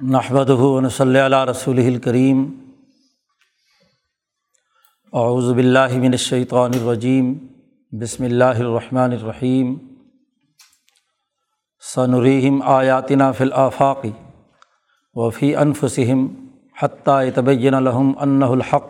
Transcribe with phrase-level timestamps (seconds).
[0.00, 0.50] نحمد
[0.90, 2.44] صلی اللہ رسول الکریم
[5.12, 7.34] اعوذ باللہ من الشیطان الرجیم
[7.92, 9.76] بسم اللہ الرحمن الرحیم
[11.94, 14.10] ثنورحیم آیاتنا فی الآفاقی
[15.14, 16.26] وفی انفسم
[16.82, 18.82] حتیٰ طبین الحم انََََََََََََََََََََََََََََََََََََََََََََََََََََََََََََََََََََََََََََََََ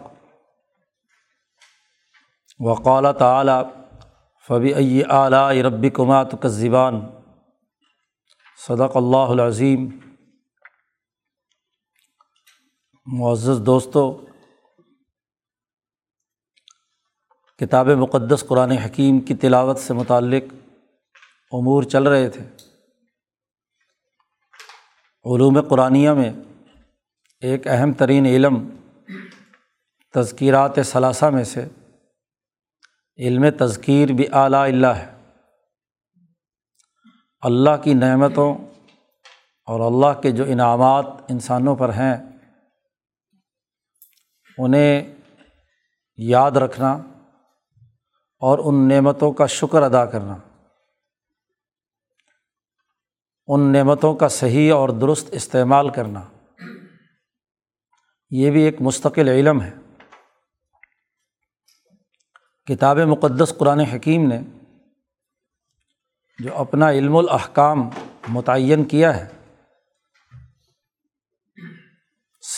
[2.61, 3.63] وقال تعلیٰ
[4.49, 7.01] فبی اعلیٰ ربی کمات کا زبان
[8.67, 9.89] صدق اللہ العظیم
[13.13, 14.15] معزز دوستوں
[17.59, 20.43] کتاب مقدس قرآن حکیم کی تلاوت سے متعلق
[21.53, 22.45] امور چل رہے تھے۔
[25.35, 26.33] علوم قرآنیہ میں
[27.41, 28.77] ایک اہم ترین علم
[30.15, 31.69] تذکیرات ثلاثہ میں سے
[33.19, 35.17] علم تذکیر بھی اعلیٰ اللہ ہے۔
[37.41, 38.55] اللہ کی نعمتوں
[39.67, 42.36] اور اللہ کے جو انعامات انسانوں پر ہیں
[44.59, 45.17] انہیں
[46.17, 46.93] یاد رکھنا
[48.39, 50.37] اور ان نعمتوں کا شکر ادا کرنا۔
[53.47, 56.25] ان نعمتوں کا صحیح اور درست استعمال کرنا۔
[58.31, 59.75] یہ بھی ایک مستقل علم ہے۔
[62.67, 64.41] کتاب مقدس قرآن حکیم نے
[66.39, 67.91] جو اپنا علم الاحکام
[68.29, 69.36] متعین کیا ہے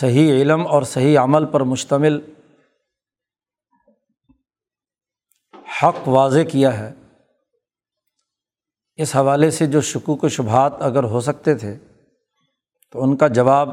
[0.01, 2.21] صحیح علم اور صحیح عمل پر مشتمل
[5.83, 6.95] حق واضح کیا ہے۔
[8.97, 11.79] اس حوالے سے جو شکوک و شبہات اگر ہو سکتے تھے،
[12.91, 13.69] تو ان کا جواب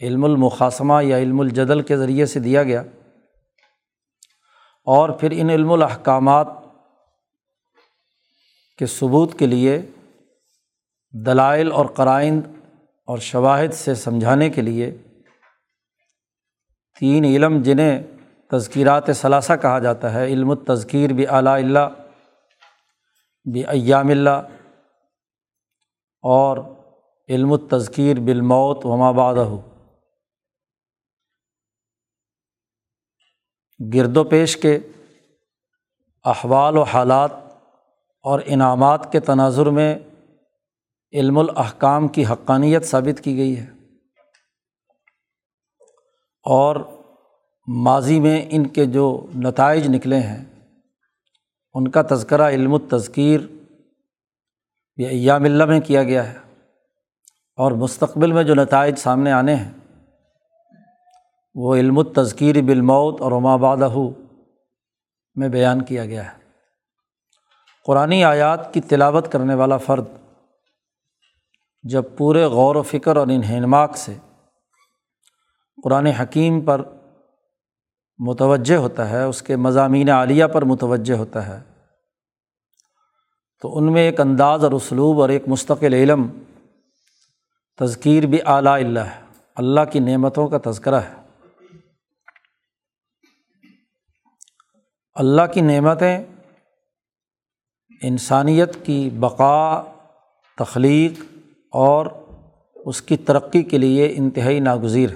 [0.00, 2.82] علم المقاسمہ یا علم الجدل کے ذریعے سے دیا گیا۔
[4.84, 6.48] اور پھر ان علم الاحکامات
[8.78, 9.82] کے ثبوت کے لیے
[11.26, 12.46] دلائل اور قرائند
[13.06, 14.96] اور شواہد سے سمجھانے کے لیے
[17.00, 18.02] تین علم جنہیں
[18.50, 21.88] تذکیرات ثلاثہ کہا جاتا ہے، علم التذکیر بھی اعلیٰ اللہ
[23.46, 24.40] بھی ایام اللہ،
[26.24, 26.58] اور
[27.28, 29.48] علم التذکیر بالموت وما بادہ
[33.80, 34.78] گرد و پیش کے
[36.24, 37.30] احوال و حالات
[38.24, 39.98] اور انعامات کے تناظر میں
[41.12, 43.66] علم الاحکام کی حقانیت ثابت کی گئی ہے۔
[46.42, 46.76] اور
[47.68, 50.44] ماضی میں ان کے جو نتائج نکلے ہیں،
[51.74, 53.40] ان کا تذکرہ علم التذکیر
[54.96, 56.38] یہ ایام اللہ میں کیا گیا ہے
[57.58, 59.72] اور مستقبل میں جو نتائج سامنے آنے ہیں،
[61.54, 63.88] وہ علم التذکیر بالموت اور بادہ
[65.36, 66.36] میں بیان کیا گیا ہے۔
[67.86, 70.04] قرآن آیات کی تلاوت کرنے والا فرد
[71.82, 74.14] جب پورے غور و فکر اور انہنماک سے
[75.82, 76.82] قرآن حکیم پر
[78.18, 81.62] متوجہ ہوتا ہے، اس کے مضامین عالیہ پر متوجہ ہوتا ہے۔
[83.62, 86.28] تو ان میں ایک انداز اور اسلوب اور ایک مستقل علم
[87.80, 89.20] تذکیر بھی اعلیٰ اللہ ہے۔
[89.54, 91.14] اللہ کی نعمتوں کا تذکرہ ہے۔
[95.14, 96.24] اللہ کی نعمتیں
[98.02, 99.82] انسانیت کی بقا،
[100.56, 101.20] تخلیق
[101.72, 102.06] اور
[102.74, 105.10] اس کی ترقی کے لیے انتہائی ناگزیر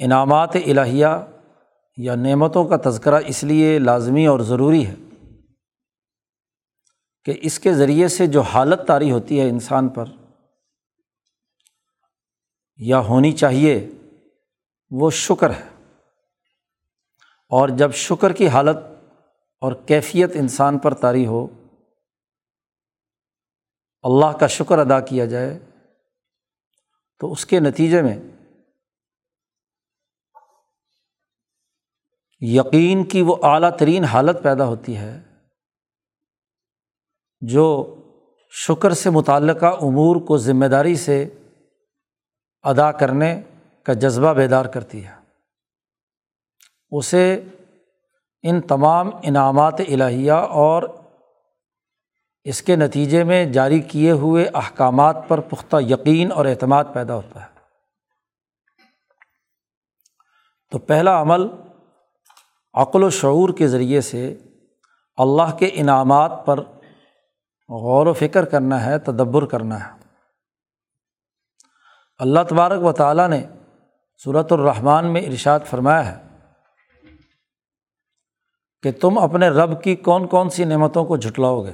[0.00, 1.06] انعامات الہیہ
[1.96, 4.94] یا نعمتوں کا تذکرہ اس لیے لازمی اور ضروری ہے
[7.24, 10.04] کہ اس کے ذریعے سے جو حالت طاری ہوتی ہے انسان پر
[12.76, 13.88] یا ہونی چاہیے،
[14.90, 15.92] وہ شکر ہے۔
[17.48, 18.76] اور جب شکر کی حالت
[19.60, 21.46] اور کیفیت انسان پر طاری ہو،
[24.02, 25.58] اللہ کا شکر ادا کیا جائے،
[27.18, 28.16] تو اس کے نتیجے میں
[32.40, 35.22] یقین کی وہ اعلیٰ ترین حالت پیدا ہوتی ہے
[37.40, 37.96] جو
[38.50, 41.28] شکر سے متعلقہ امور کو ذمہ داری سے
[42.62, 43.42] ادا کرنے
[43.82, 45.14] کا جذبہ بیدار کرتی ہے۔
[46.90, 47.42] اسے
[48.42, 50.82] ان تمام انعامات الہیہ اور
[52.44, 57.42] اس کے نتیجے میں جاری کیے ہوئے احکامات پر پختہ یقین اور اعتماد پیدا ہوتا
[57.42, 57.54] ہے۔
[60.70, 61.40] تو پہلا عمل
[62.74, 64.38] عقل و شعور کے ذریعے سے
[65.16, 66.60] اللہ کے انعامات پر
[67.68, 69.98] غور و فکر کرنا ہے، تدبر کرنا ہے۔
[72.18, 73.46] اللہ تبارک و تعالیٰ نے
[74.24, 76.22] صورت الرحمٰن میں ارشاد فرمایا ہے
[78.82, 81.72] کہ تم اپنے رب کی کون کون سی نعمتوں کو جھٹلاؤ گے۔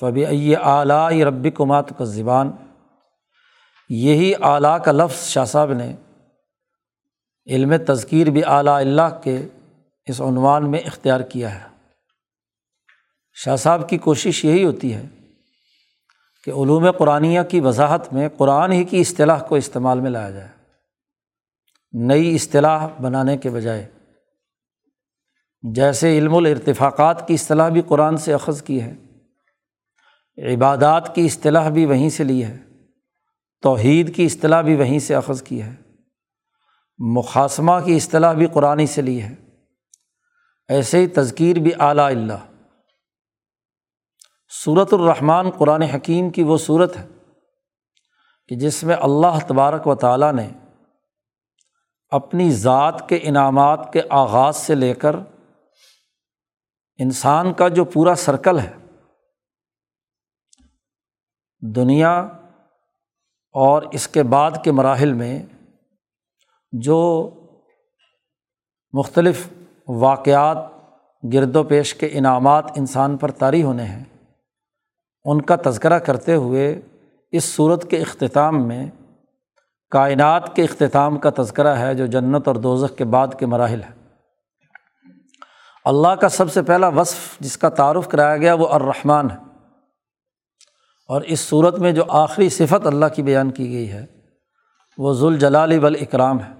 [0.00, 2.50] فبی اعلیٰ ربی کمات کا زبان
[3.88, 5.96] یہی اعلیٰ کا لفظ شاہ صاحب نے
[7.48, 9.48] علم تذکیر بھی اعلیٰ اللہ کے
[10.06, 11.68] اس عنوان میں اختیار کیا ہے۔
[13.34, 15.06] شاہ صاحب کی کوشش یہی ہوتی ہے
[16.44, 20.48] کہ علوم قرآنیہ کی وضاحت میں قرآن ہی کی اصطلاح کو استعمال میں لایا جائے۔
[21.92, 23.86] نئی اصطلاح بنانے کے بجائے
[25.62, 28.94] جیسے علم الارتفاقات کی اصطلاح بھی قرآن سے اخذ کی ہے،
[30.54, 32.58] عبادات کی اصطلاح بھی وہیں سے لی ہے،
[33.62, 35.74] توحید کی اصطلاح بھی وہیں سے اخذ کی ہے۔
[36.98, 39.34] مقاصمہ کی اصطلاح بھی قرآن سے لی ہے۔
[40.68, 42.66] ایسے ہی تذکیر بھی اعلیٰ اللہ۔
[44.64, 47.06] صورت الرحمٰن قرآن حکیم کی وہ صورت ہے
[48.48, 50.50] کہ جس میں اللہ تبارک و تعالیٰ نے
[52.08, 55.16] اپنی ذات کے انعامات کے آغاز سے لے کر
[56.98, 58.76] انسان کا جو پورا سرکل ہے،
[61.60, 62.20] دنیا
[63.52, 65.46] اور اس کے بعد کے مراحل میں
[66.72, 67.30] جو
[68.92, 69.48] مختلف
[69.88, 70.58] واقعات،
[71.32, 74.04] گرد و پیش کے انعامات انسان پر طاری ہونے ہیں،
[75.24, 76.80] ان کا تذکرہ کرتے ہوئے
[77.32, 78.90] اس صورت کے اختتام میں،
[79.90, 83.98] کائنات کے اختتام کا تذکرہ ہے جو جنت اور دوزخ کے بعد کے مراحل ہے
[85.84, 89.36] اللہ کا سب سے پہلا وصف جس کا تعارف کرایا گیا وہ الرحمٰن ہے۔
[91.08, 94.06] اور اس صورت میں جو آخری صفت اللہ کی بیان کی گئی ہے،
[94.98, 96.57] وہ ذوالجلال والاکرام ہے۔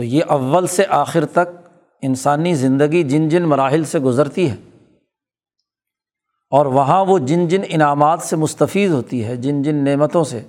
[0.00, 1.68] تو یہ اول سے آخر تک
[2.02, 4.56] انسانی زندگی جن جن مراحل سے گزرتی ہے
[6.50, 10.42] اور وہاں وہ جن جن انعامات سے مستفید ہوتی ہے، جن جن نعمتوں سے۔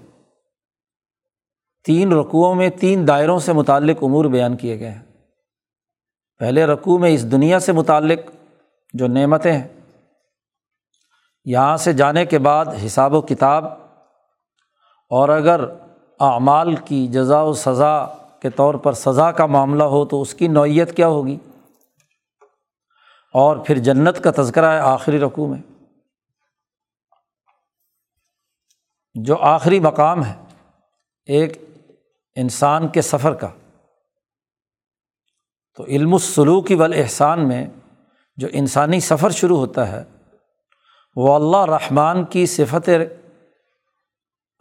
[1.86, 5.01] تین رقوؤں میں تین دائروں سے متعلق امور بیان کیے گئے ہیں۔
[6.39, 8.19] پہلے رقوع میں اس دنیا سے متعلق
[8.94, 9.68] جو نعمتیں ہیں،
[11.45, 13.65] یہاں سے جانے کے بعد حساب و کتاب
[15.09, 15.65] اور اگر
[16.19, 18.06] اعمال کی جزا و سزا
[18.42, 21.38] کے طور پر سزا کا معاملہ ہو تو اس کی نوعیت کیا ہوگی؟
[23.34, 25.62] اور پھر جنت کا تذکرہ ہے آخری رقوع میں۔
[29.14, 30.36] جو آخری مقام ہے،
[31.26, 31.64] ایک
[32.36, 33.50] انسان کے سفر کا۔
[35.76, 37.68] تو علم السلوکی والاحسان میں
[38.36, 40.04] جو انسانی سفر شروع ہوتا ہے،
[41.16, 42.90] وہ اللہ رحمان کی صفت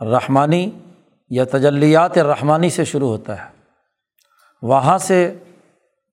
[0.01, 0.71] رحمانی
[1.31, 3.60] یا تجلیات رحمانی سے شروع ہوتا ہے۔
[4.63, 5.39] وہاں سے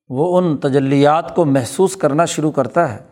[0.10, 3.08] وہ ان تجلیات کو محسوس کرنا شروع کرتا ہے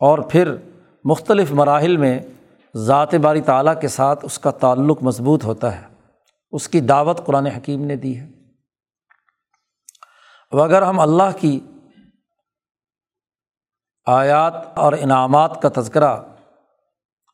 [0.00, 0.54] اور پھر
[1.04, 2.18] مختلف مراحل میں
[2.76, 5.86] ذات باری تعالیٰ کے ساتھ اس کا تعلق مضبوط ہوتا ہے۔
[6.50, 8.28] اس کی دعوت قرآن حکیم نے دی ہے۔
[10.50, 11.60] اب اگر ہم اللہ کی
[14.06, 16.16] آیات اور انعامات کا تذکرہ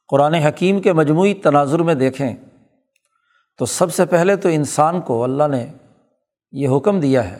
[0.09, 2.37] قرآن حکیم کے مجموعی تناظر میں دیکھیں
[3.59, 5.73] تو سب سے پہلے تو انسان کو اللہ نے
[6.53, 7.39] یہ حکم دیا ہے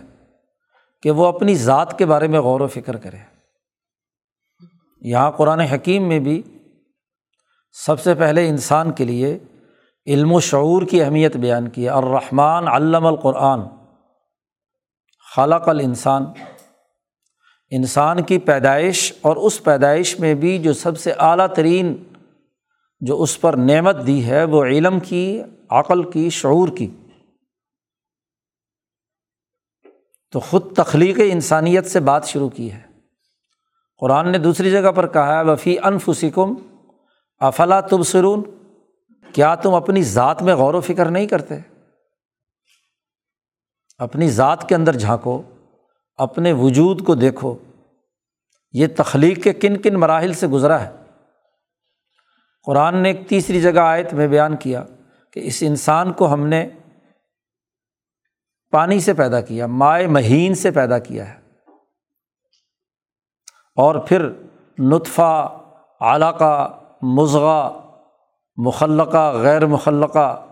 [1.03, 3.17] کہ وہ اپنی ذات کے بارے میں غور و فکر کرے۔
[5.01, 6.43] یہاں قرآن حکیم میں بھی
[7.87, 9.39] سب سے پہلے انسان کے لیے
[10.07, 13.61] علم و شعور کی اہمیت بیان کی ہے۔ الرحمٰن علم القرآن
[15.37, 16.25] خالق الانسان۔
[17.71, 22.05] انسان کی پیدائش اور اس پیدائش میں بھی جو سب سے اعلیٰ ترین
[23.01, 26.87] جو اس پر نعمت دی ہے وہ علم کی، عقل کی، شعور کی۔
[30.33, 32.81] تو خود تخلیق انسانیت سے بات شروع کی ہے۔
[33.99, 36.55] قرآن نے دوسری جگہ پر کہا ہے، وفی انفسکم،
[37.39, 38.43] افلا تب سرون
[39.33, 41.55] کیا تم اپنی ذات میں غور و فکر نہیں کرتے؟
[43.99, 45.43] اپنی ذات کے اندر جھانکو،
[46.17, 47.57] اپنے وجود کو دیکھو۔
[48.73, 50.91] یہ تخلیق کے کن کن مراحل سے گزرا ہے۔
[52.67, 54.85] قرآن نے ایک تیسری جگہ آیت میں بیان کیا
[55.31, 56.69] کہ اس انسان کو ہم نے
[58.77, 61.39] پانی سے پیدا کیا، مائع مہین سے پیدا کیا ہے۔
[63.77, 64.29] اور پھر
[64.79, 65.59] نطفہ،
[66.01, 67.81] علاقہ، مضغہ،
[68.57, 70.47] مخلقہ، غیر مخلقہ،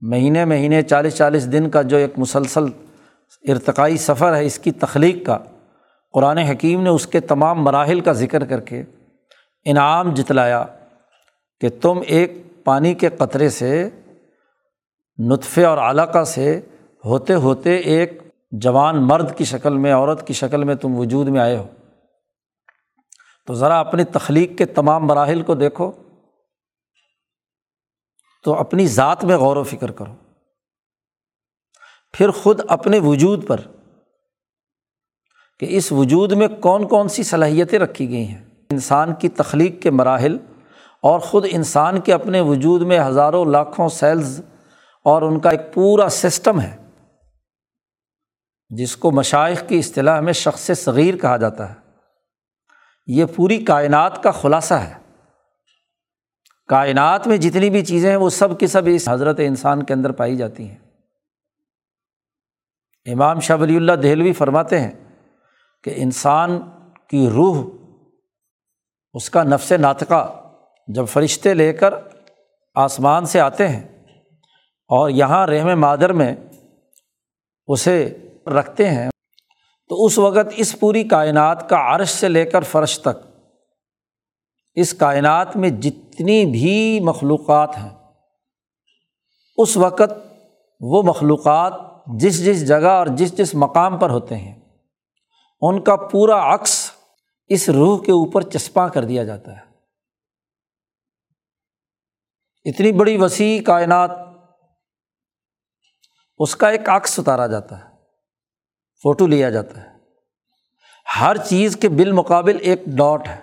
[0.00, 2.64] مہینے مہینے، چالیس چالیس دن کا جو ایک مسلسل
[3.48, 5.38] ارتقائی سفر ہے، اس کی تخلیق کا۔
[6.12, 8.82] قرآن حکیم نے اس کے تمام مراحل کا ذکر کر کے
[9.64, 10.64] انعام جتلایا
[11.60, 13.90] کہ تم ایک پانی کے قطرے سے،
[15.18, 16.60] نطفے اور علاقہ سے
[17.06, 21.40] ہوتے ہوتے ایک جوان مرد کی شکل میں، عورت کی شکل میں تم وجود میں
[21.40, 21.66] آئے ہو۔
[23.46, 25.92] تو ذرا اپنی تخلیق کے تمام مراحل کو دیکھو۔
[28.44, 30.14] تو اپنی ذات میں غور و فکر کرو۔
[32.12, 33.60] پھر خود اپنے وجود پر
[35.60, 39.90] کہ اس وجود میں کون کون سی صلاحیتیں رکھی گئی ہیں۔ انسان کی تخلیق کے
[39.90, 40.36] مراحل
[41.02, 44.40] اور خود انسان کے اپنے وجود میں ہزاروں لاکھوں سیلز
[45.04, 46.85] اور ان کا ایک پورا سسٹم ہے۔
[48.70, 51.74] جس کو مشائق کی اصطلاح میں شخص صغیر کہا جاتا ہے،
[53.06, 54.94] یہ پوری کائنات کا خلاصہ ہے۔
[56.68, 60.12] کائنات میں جتنی بھی چیزیں ہیں، وہ سب کی سب اس حضرت انسان کے اندر
[60.12, 60.78] پائی جاتی ہیں۔
[63.12, 64.92] امام شاہ ولی اللہ دہلوی فرماتے ہیں
[65.84, 66.60] کہ انسان
[67.08, 67.64] کی روح،
[69.14, 70.50] اس کا نفس ناطقہ
[70.88, 71.94] جب فرشتے لے کر
[72.74, 74.04] آسمان سے آتے ہیں
[74.90, 76.34] اور یہاں رحم مادر میں
[77.66, 78.16] اسے
[78.48, 79.10] رکھتے ہیں،
[79.90, 83.24] تو اس وقت اس پوری کائنات کا عرش سے لے کر فرش تک،
[84.76, 87.90] اس کائنات میں جتنی بھی مخلوقات ہیں،
[89.58, 90.12] اس وقت
[90.80, 91.72] وہ مخلوقات
[92.20, 94.54] جس جس جگہ اور جس جس مقام پر ہوتے ہیں،
[95.62, 96.74] ان کا پورا عکس
[97.50, 99.64] اس روح کے اوپر چسپاں کر دیا جاتا ہے۔
[102.66, 104.10] اتنی بڑی وسیع کائنات،
[106.38, 107.85] اس کا ایک عکس اتارا جاتا ہے۔
[109.02, 109.96] فوٹو لیا جاتا ہے۔
[111.20, 113.40] ہر چیز کے بالمقابل ایک ڈاٹ ہے۔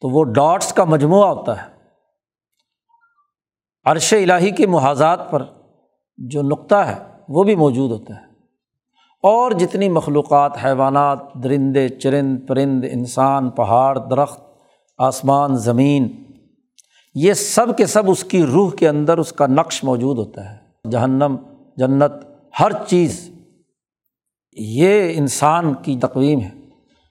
[0.00, 1.68] تو وہ ڈاٹس کا مجموعہ ہوتا ہے۔
[3.84, 5.42] عرش الٰہی کے محاذات پر
[6.16, 6.98] جو نقطہ ہے،
[7.28, 8.26] وہ بھی موجود ہوتا ہے۔
[9.22, 14.40] اور جتنی مخلوقات، حیوانات، درندے، چرند، پرند، انسان، پہاڑ، درخت،
[14.98, 16.24] آسمان، زمین،
[17.14, 20.88] یہ سب کے سب اس کی روح کے اندر اس کا نقش موجود ہوتا ہے۔
[20.90, 21.36] جہنم،
[21.76, 22.12] جنت،
[22.60, 23.31] ہر چیز
[24.52, 26.50] یہ انسان کی تقویم ہے۔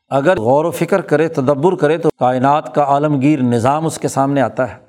[0.09, 4.41] اگر غور و فکر کرے، تدبر کرے، تو کائنات کا عالمگیر نظام اس کے سامنے
[4.41, 4.79] آتا ہے۔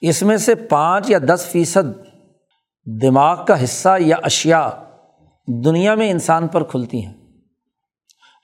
[0.00, 1.98] اس میں سے پانچ یا دس فیصد
[3.02, 4.70] دماغ کا حصہ یا اشیا
[5.64, 7.14] دنیا میں انسان پر کھلتی ہیں۔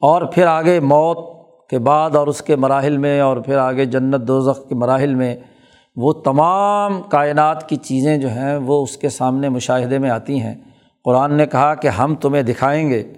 [0.01, 1.19] اور پھر آگے موت
[1.69, 5.37] کے بعد اور اس کے مراحل میں اور پھر آگے جنت دوزخ کے مراحل میں
[5.97, 10.72] وہ تمام کائنات کی چیزیں جو ہیں وہ اس کے سامنے مشاہدے میں آتی ہیں۔
[11.05, 13.13] قرآن نے کہا کہ ہم تمہیں دکھائیں گے۔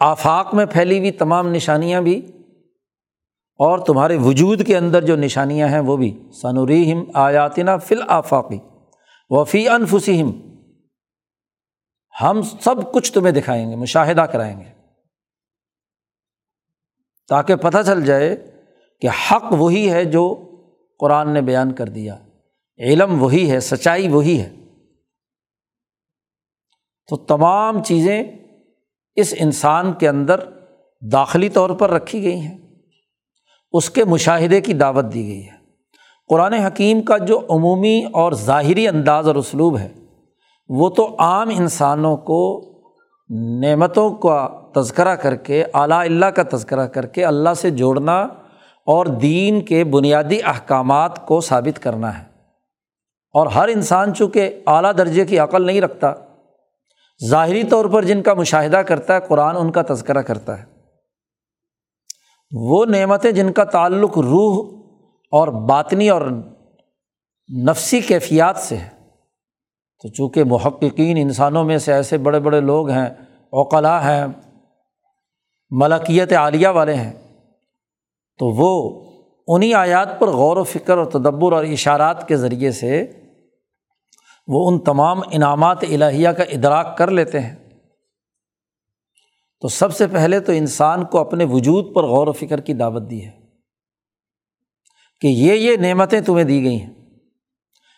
[0.00, 2.26] آفاق میں پھیلی ہوئی تمام نشانیاں بھی
[3.58, 8.58] اور تمہارے وجود کے اندر جو نشانیاں ہیں وہ بھی۔ ثنوریم آیاتنا فل آفاقی
[9.30, 10.30] وفی انفسم
[12.22, 14.64] ہم سب کچھ تمہیں دکھائیں گے، مشاہدہ کرائیں گے۔
[17.28, 18.50] تاکہ پتہ چل جائے
[19.00, 20.50] کہ حق وہی ہے جو
[20.98, 22.18] قرآن نے بیان کر دیا۔
[22.78, 24.54] علم وہی ہے، سچائی وہی ہے۔
[27.08, 28.22] تو تمام چیزیں
[29.16, 30.40] اس انسان کے اندر
[31.12, 32.58] داخلی طور پر رکھی گئی ہیں۔
[33.72, 35.58] اس کے مشاہدے کی دعوت دی گئی ہے۔
[36.28, 39.88] قرآن حکیم کا جو عمومی اور ظاہری انداز اور اسلوب ہے،
[40.68, 42.64] وہ تو عام انسانوں کو،
[43.60, 48.22] نعمتوں کا تذکرہ کر کے، اعلیٰ اللہ کا تذکرہ کر کے اللہ سے جوڑنا
[48.86, 52.24] اور دین کے بنیادی احکامات کو ثابت کرنا ہے۔
[53.32, 56.14] اور ہر انسان چونکہ اعلیٰ درجے کی عقل نہیں رکھتا
[57.26, 60.64] ظاہری طور پر جن کا مشاہدہ کرتا ہے، قرآن ان کا تذکرہ کرتا ہے۔
[62.52, 64.78] وہ نعمتیں جن کا تعلق روح
[65.32, 66.22] اور باطنی اور
[67.64, 68.88] نفسی کیفیات سے ہے۔
[70.02, 73.06] تو چونکہ محققین انسانوں میں سے ایسے بڑے بڑے لوگ ہیں
[73.50, 74.26] اوقلا ہیں،
[75.70, 77.12] ملکیت عالیہ والے ہیں،
[78.38, 79.00] تو وہ
[79.48, 83.17] انہیں آیات پر غور و فکر اور تدبر اور اشارات کے ذریعے سے
[84.48, 87.56] وہ ان تمام انعامات الہیہ کا ادراک کر لیتے ہیں۔
[89.60, 93.10] تو سب سے پہلے تو انسان کو اپنے وجود پر غور و فکر کی دعوت
[93.10, 93.40] دی ہے
[95.20, 96.94] کہ یہ یہ نعمتیں تمہیں دی گئی ہیں۔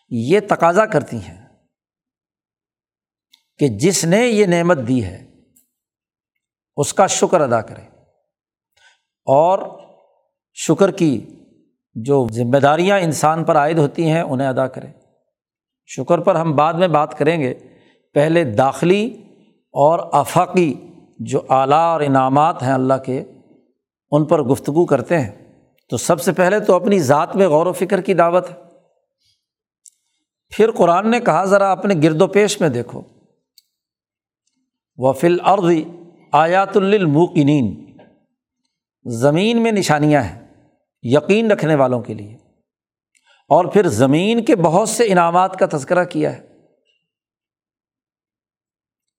[0.08, 1.46] یہ تقاضا کرتی ہیں
[3.58, 5.30] کہ جس نے یہ نعمت دی ہے،
[6.76, 7.82] اس کا شکر ادا کرے۔
[9.24, 9.80] اور
[10.54, 11.26] شکر کی
[11.94, 14.99] جو ذمہ داریاں انسان پر عائد ہوتی ہیں، انہیں ادا کرے۔
[15.96, 17.54] شکر پر ہم بعد میں بات کریں گے۔
[18.14, 19.22] پہلے داخلی
[19.72, 20.74] اور آفاقی
[21.18, 23.24] جو اعلیٰ اور انعامات ہیں اللہ کے،
[24.10, 25.52] ان پر گفتگو کرتے ہیں۔
[25.88, 28.54] تو سب سے پہلے تو اپنی ذات میں غور و فکر کی دعوت۔ ہے
[30.48, 33.02] پھر قرآن نے کہا، ذرا اپنے گرد و پیش میں دیکھو۔
[34.96, 35.70] وفل عرض
[36.32, 37.96] آیات الموقنین
[39.04, 40.46] زمین میں نشانیاں ہیں،
[41.02, 42.49] یقین رکھنے والوں کے لیے۔
[43.50, 46.46] اور پھر زمین کے بہت سے انعامات کا تذکرہ کیا ہے۔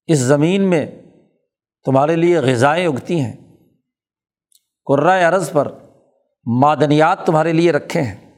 [0.08, 0.86] اس زمین میں
[1.86, 3.36] تمہارے لیے غذائیں اگتی ہیں۔
[4.86, 5.78] قرۂۂ عرض پر
[6.46, 8.32] معدنیات تمہارے لیے رکھے ہیں۔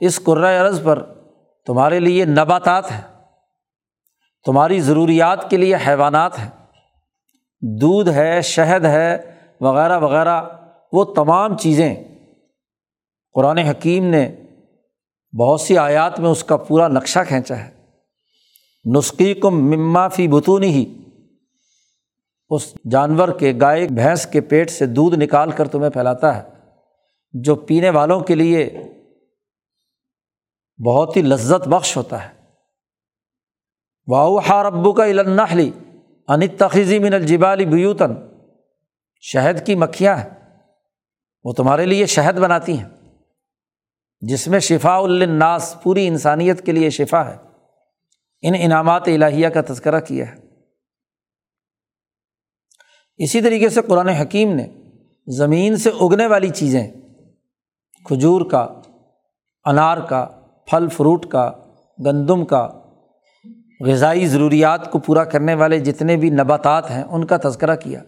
[0.00, 1.14] اس قرۂۂ عرض پر
[1.66, 3.24] تمہارے لیے نباتات ہیں۔
[4.44, 6.50] تمہاری ضروریات کے لیے حیوانات ہیں۔
[7.80, 10.42] دودھ ہے، شہد ہے، وغیرہ وغیرہ،
[10.92, 11.94] وہ تمام چیزیں
[13.32, 14.36] قرآن حکیم نے
[15.38, 17.70] بہت سی آیات میں اس کا پورا نقشہ کھینچا ہے۔
[18.96, 20.84] نسخی کو مما فی بتون ہی
[22.50, 26.42] اس جانور کے، گائے، بھینس کے پیٹ سے دودھ نکال کر تمہیں پھیلاتا ہے،
[27.32, 28.70] جو پینے والوں کے لیے
[30.86, 32.34] بہت ہی لذت بخش ہوتا ہے۔
[34.06, 35.70] واؤ ہار ابو کا النحلی
[36.28, 38.14] انت تخیزی من الجبالی بیوتن
[39.20, 40.30] شہد کی مکھیاں ہیں،
[41.44, 42.88] وہ تمہارے لیے شہد بناتی ہیں۔
[44.20, 47.36] جس میں شفا الناس پوری انسانیت کے لیے شفا ہے۔
[48.42, 50.36] ان انعامات الہیہ کا تذکرہ کیا ہے۔
[53.16, 54.66] اسی طریقے سے قرآن حکیم نے
[55.26, 56.90] زمین سے اگنے والی چیزیں،
[58.04, 58.68] کھجور کا،
[59.64, 60.26] انار کا،
[60.66, 61.52] پھل، فروٹ کا،
[62.06, 62.68] گندم کا،
[63.86, 68.02] غذائی ضروریات کو پورا کرنے والے جتنے بھی نباتات ہیں، ان کا تذکرہ کیا۔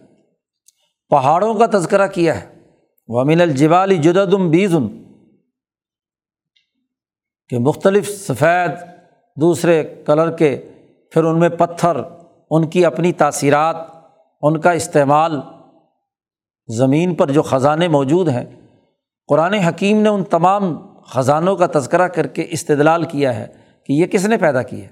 [1.09, 2.59] پہاڑوں کا تذکرہ کیا ہے۔
[3.07, 5.12] ومن الجبال جدم بیزن
[7.49, 8.71] کہ مختلف سفید
[9.41, 10.55] دوسرے کلر کے،
[11.11, 11.97] پھر ان میں پتھر،
[12.49, 13.75] ان کی اپنی تاثیرات،
[14.41, 15.41] ان کا استعمال
[16.67, 18.45] زمین پر جو خزانے موجود ہیں۔
[19.27, 23.47] قرآن حکیم نے ان تمام خزانوں کا تذکرہ کر کے استدلال کیا ہے
[23.85, 24.87] کہ یہ کس نے پیدا کیا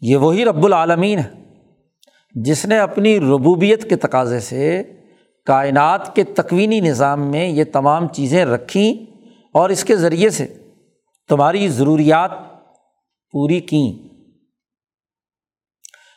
[0.00, 1.30] یہ وہی رب العالمین ہے
[2.34, 4.82] جس نے اپنی ربوبیت کے تقاضے سے
[5.46, 8.94] کائنات کے تکوینی نظام میں یہ تمام چیزیں رکھیں
[9.54, 10.46] اور اس کے ذریعے سے
[11.28, 12.30] تمہاری ضروریات
[13.30, 14.16] پوری کیں۔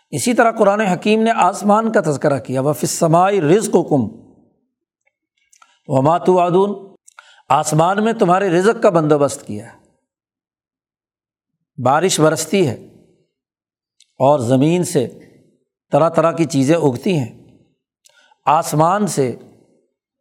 [0.09, 4.29] اسی طرح قرآن حکیم نے آسمان کا تذکرہ کیا وہ فسمائی رزق و کم
[6.39, 6.95] آدون
[7.49, 9.77] آسمان میں تمہارے رزق کا بندوبست کیا ہے۔
[11.83, 12.73] بارش برستی ہے
[14.19, 15.07] اور زمین سے
[15.91, 17.57] طرح طرح کی چیزیں اگتی ہیں۔
[18.45, 19.35] آسمان سے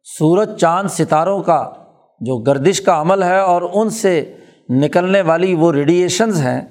[0.03, 1.73] سورج چاند ستاروں کا
[2.19, 4.37] جو گردش کا عمل ہے اور ان سے
[4.69, 6.61] نکلنے والی وہ ریڈیشنز ہیں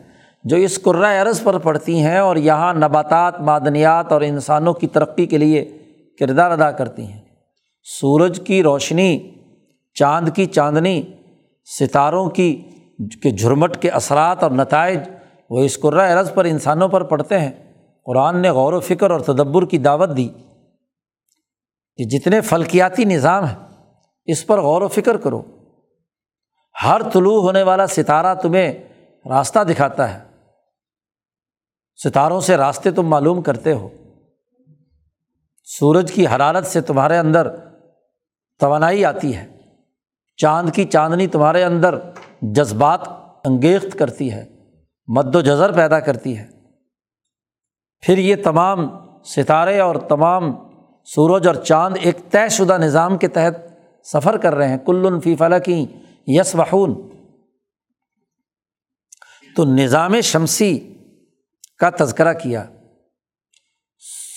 [0.45, 0.79] جو اس
[1.23, 5.79] عرض پر پڑتی ہیں اور یہاں نباتات، معدنیات اور انسانوں کی ترقی کے لیے
[6.21, 7.21] کردار ادا کرتی ہیں۔
[8.01, 9.31] سورج کی روشنی،
[9.95, 11.03] چاند کی چاندنی،
[11.81, 12.63] ستاروں کی
[13.23, 14.99] کے جھرمٹ کے اثرات اور نتائج
[15.51, 15.79] وہ اس
[16.13, 17.53] عرض پر انسانوں پر پڑتے ہیں۔
[18.07, 20.29] قرآن نے غور و فکر اور تدبر کی دعوت دی
[21.97, 23.55] کہ جتنے فلکیاتی نظام ہیں،
[24.25, 25.43] اس پر غور و فکر کرو۔
[26.85, 28.73] ہر طلوع ہونے والا ستارہ تمہیں
[29.29, 30.29] راستہ دکھاتا ہے۔
[32.05, 33.89] ستاروں سے راستے تم معلوم کرتے ہو۔
[35.65, 37.49] سورج کی حرارت سے تمہارے اندر
[38.61, 39.47] توانائی آتی ہے۔
[40.37, 41.99] چاند کی چاندنی تمہارے اندر
[42.43, 43.01] جذبات
[43.45, 44.45] انگیخت کرتی ہے۔
[45.07, 46.47] مد و جذر پیدا کرتی ہے۔
[48.01, 48.89] پھر یہ تمام
[49.25, 50.55] ستارے اور تمام
[51.05, 53.57] سورج اور چاند ایک طے شدہ نظام کے تحت
[54.07, 55.87] سفر کر رہے ہیں۔ کل فی فلکی
[56.37, 56.95] یس وحون
[59.57, 60.95] تو نظام شمسی
[61.79, 62.65] کا تذکرہ کیا۔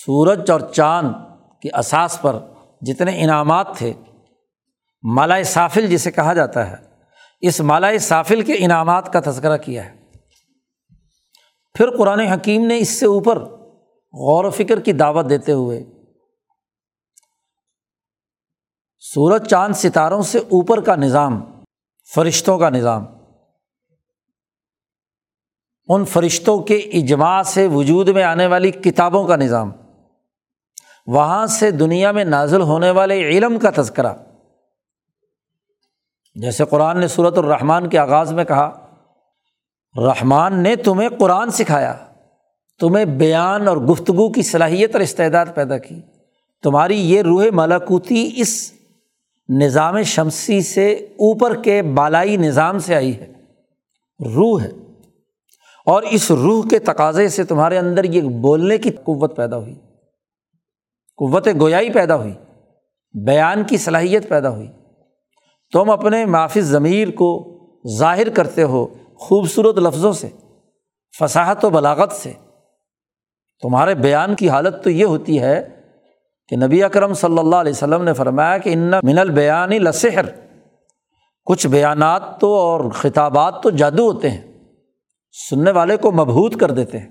[0.04, 1.08] سورج اور چاند
[1.62, 2.38] کے اساس پر
[2.80, 3.92] جتنے انعامات تھے
[5.02, 6.76] مالا صافل جسے کہا جاتا ہے،
[7.40, 10.02] اس مالا صافل کے انعامات کا تذکرہ کیا ہے۔
[11.74, 13.38] پھر قرآن حکیم نے اس سے اوپر
[14.14, 15.84] غور و فکر کی دعوت دیتے ہوئے
[18.98, 21.51] سورج، چاند ستاروں سے اوپر کا نظام
[22.14, 23.04] فرشتوں کا نظام۔
[25.88, 29.72] ان فرشتوں کے اجماع سے وجود میں آنے والی کتابوں کا نظام۔
[31.06, 34.12] وہاں سے دنیا میں نازل ہونے والے علم کا تذکرہ۔
[36.34, 38.96] جیسے قرآن نے صورت الرحمان کے آغاز میں کہا،
[39.96, 41.96] رحمان نے تمہیں قرآن سکھایا،
[42.80, 46.00] تمہیں بیان اور گفتگو کی صلاحیت اور استعداد پیدا کی،
[46.62, 48.72] تمہاری یہ روح ملاکوتی اس
[49.48, 53.32] نظام شمسی سے اوپر کے بالائی نظام سے آئی ہے۔
[54.34, 54.70] روح ہے۔
[55.86, 59.74] اور اس روح کے تقاضے سے تمہارے اندر یہ بولنے کی قوت پیدا ہوئی۔
[61.16, 62.34] قوت گویائی پیدا ہوئی۔
[63.24, 64.68] بیان کی صلاحیت پیدا ہوئی۔
[65.72, 70.28] تم اپنے معافی ضمیر کو ظاہر کرتے ہو خوبصورت لفظوں سے،
[71.18, 72.32] فصاحت و بلاغت سے۔
[73.62, 75.81] تمہارے بیان کی حالت تو یہ ہوتی ہے
[76.48, 80.24] کہ نبی اکرم صلی اللہ علیہ وسلم نے فرمایا کہ ان من البیانی لسحر۔
[81.44, 84.64] کچھ بیانات تو اور خطابات تو جادو ہوتے ہیں،
[85.50, 87.08] سننے والے کو مبہوت کر دیتے ہیں۔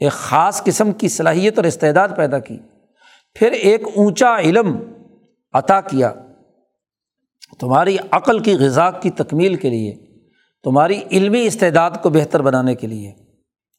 [0.00, 2.58] ایک خاص قسم کی صلاحیت اور استعداد پیدا کی۔
[3.34, 4.76] پھر ایک اونچا علم
[5.52, 6.12] عطا کیا۔
[7.60, 9.96] تمہاری عقل کی غذا کی تکمیل کے لیے،
[10.64, 13.12] تمہاری علمی استعداد کو بہتر بنانے کے لیے۔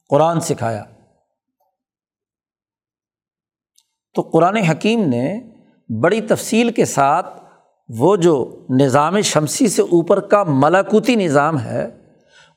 [0.09, 0.83] قرآن سکھایا۔
[4.19, 5.41] تو قرآن حکیم نے
[6.01, 7.39] بڑی تفصیل کے ساتھ
[7.89, 11.89] وہ جو نظام شمسی سے اوپر کا ملاکوتی نظام ہے،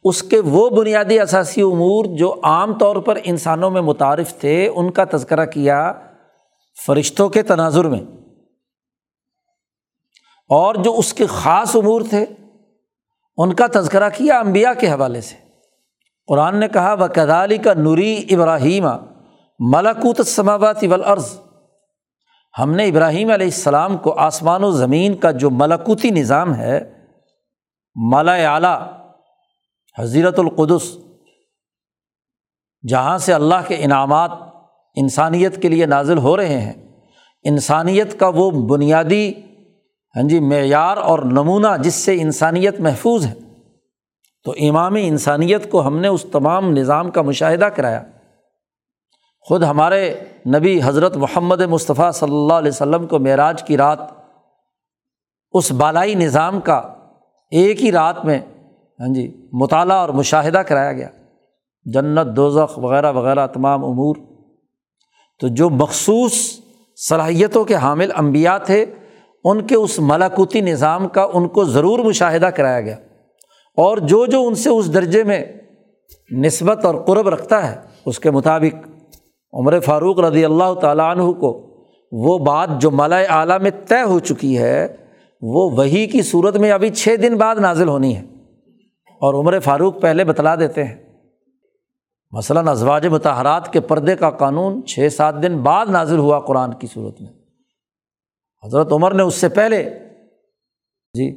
[0.05, 4.91] اس کے وہ بنیادی اثاثی امور جو عام طور پر انسانوں میں متعارف تھے، ان
[4.91, 5.93] کا تذکرہ کیا
[6.87, 8.01] فرشتوں کے تناظر میں۔
[10.49, 12.27] اور جو اس کے خاص امور تھے،
[13.37, 15.35] ان کا تذکرہ کیا امبیا کے حوالے سے۔
[16.27, 18.87] قرآن نے کہا وہ کدالی کا نوری ابراہیم
[19.59, 21.39] ملاکوت سماواتی ولعرض
[22.59, 26.93] ہم نے ابراہیم علیہ السلام کو آسمان و زمین کا جو ملاکوتی نظام ہے،
[28.11, 28.81] مالا اعلیٰ
[29.99, 30.97] حضیرت القدس،
[32.89, 34.31] جہاں سے اللہ کے انعامات
[34.97, 36.73] انسانیت کے لیے نازل ہو رہے ہیں،
[37.45, 39.33] انسانیت کا وہ بنیادی
[40.17, 43.35] ہاں جی معیار اور نمونہ جس سے انسانیت محفوظ ہے۔
[44.45, 48.03] تو امام انسانیت کو ہم نے اس تمام نظام کا مشاہدہ کرایا۔
[49.49, 50.15] خود ہمارے
[50.59, 53.99] نبی حضرت محمد مصطفیٰ صلی اللہ علیہ وسلم کو معراج کی رات،
[55.53, 56.83] اس بالائی نظام کا
[57.51, 58.39] ایک ہی رات میں
[59.01, 61.09] ہاں جی مطالعہ اور مشاہدہ کرایا گیا۔
[61.85, 64.17] جنت، دوزخ وغیرہ وغیرہ، تمام امور۔
[65.41, 66.33] تو جو مخصوص
[67.09, 68.87] صلاحیتوں کے حامل انبیاء تھے،
[69.45, 72.97] ان کے اس ملاکوتی نظام کا ان کو ضرور مشاہدہ کرایا گیا۔
[73.77, 75.45] اور جو جو ان سے اس درجے میں
[76.31, 77.77] نسبت اور قرب رکھتا ہے،
[78.07, 78.92] اس کے مطابق
[79.53, 81.69] عمر فاروق رضی اللہ تعالیٰ عنہ کو
[82.13, 84.97] وہ بات جو مالا اعلیٰ میں طے ہو چکی ہے،
[85.41, 88.23] وہ وہی کی صورت میں ابھی چھ دن بعد نازل ہونی ہے۔
[89.21, 91.21] اور عمر فاروق پہلے بتلا دیتے ہیں۔
[92.31, 96.87] مثلاً ازواج متحرات کے پردے کا قانون چھ سات دن بعد نازل ہوا قرآن کی
[96.87, 97.31] صورت میں۔
[98.65, 99.99] حضرت عمر نے اس سے پہلے
[101.15, 101.31] جی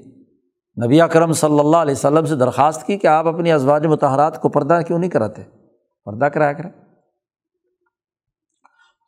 [0.86, 4.50] نبی کرم صلی اللہ علیہ وسلم سے درخواست کی کہ آپ اپنی ازواج متحرات کو
[4.50, 5.42] پردہ کیوں نہیں کراتے؟
[6.06, 6.85] پردہ کرایا کریں۔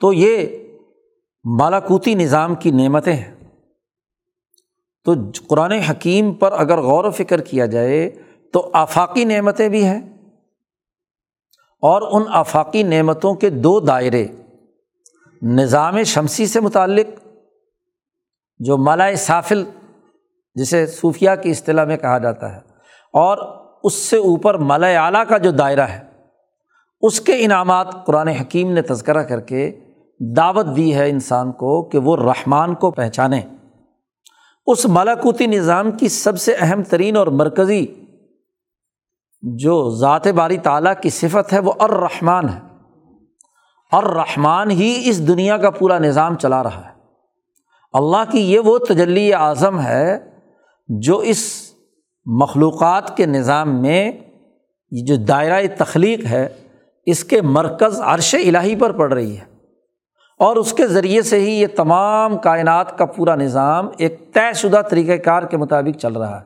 [0.02, 0.46] تو یہ
[1.46, 3.36] بالاکوتی نظام کی نعمتیں ہیں۔
[5.06, 5.14] تو
[5.48, 8.10] قرآن حکیم پر اگر غور و فکر کیا جائے
[8.54, 10.00] تو آفاقی نعمتیں بھی ہیں
[11.84, 14.26] اور ان آفاقی نعمتوں کے دو دائرے،
[15.42, 17.08] نظام شمسی سے متعلق
[18.60, 19.64] جو مالا سافل،
[20.56, 22.60] جسے صوفیہ کی اصطلاح میں کہا جاتا ہے،
[23.14, 23.38] اور
[23.84, 26.00] اس سے اوپر مالا اعلیٰ کا جو دائرہ ہے،
[27.04, 29.70] اس کے انعامات قرآن حکیم نے تذکرہ کر کے
[30.20, 33.42] دعوت دی ہے انسان کو کہ وہ رحمان کو پہچانے۔
[34.68, 37.86] اس ملاکوتی نظام کی سب سے اہم ترین اور مرکزی
[39.42, 42.60] جو ذات باری تعالیٰ کی صفت ہے وہ الرحمان ہے۔
[43.92, 46.98] الرحمان ہی اس دنیا کا پورا نظام چلا رہا ہے۔
[47.94, 50.18] اللہ کی یہ وہ تجلی اعظم ہے
[50.88, 51.72] جو اس
[52.26, 54.12] مخلوقات کے نظام میں
[54.92, 56.50] جو دائرۂ تخلیق ہے،
[57.06, 59.57] اس کے مرکز عرش الہی پر پڑ رہی ہے۔
[60.40, 64.82] اور اس کے ذریعے سے ہی یہ تمام کائنات کا پورا نظام ایک طے شدہ
[64.90, 66.46] طریقۂ کار کے مطابق چل رہا ہے۔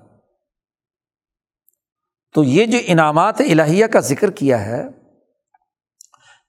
[2.33, 4.87] تو یہ جو انعامات الہیہ کا ذکر کیا ہے،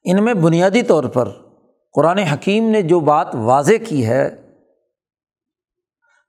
[0.04, 1.28] ان میں بنیادی طور پر
[1.92, 4.52] قرآن حکیم نے جو بات واضح کی ہے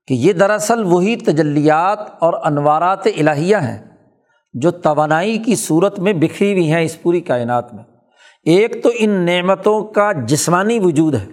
[0.07, 3.83] کہ یہ دراصل وہی تجلیات اور انوارات الہیہ ہیں
[4.53, 7.83] جو توانائی کی صورت میں بکھری ہوئی ہیں اس پوری کائنات میں۔
[8.43, 11.27] ایک تو ان نعمتوں کا جسمانی وجود ہے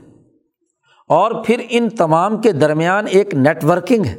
[1.09, 4.17] اور پھر ان تمام کے درمیان ایک نیٹ ورکنگ ہے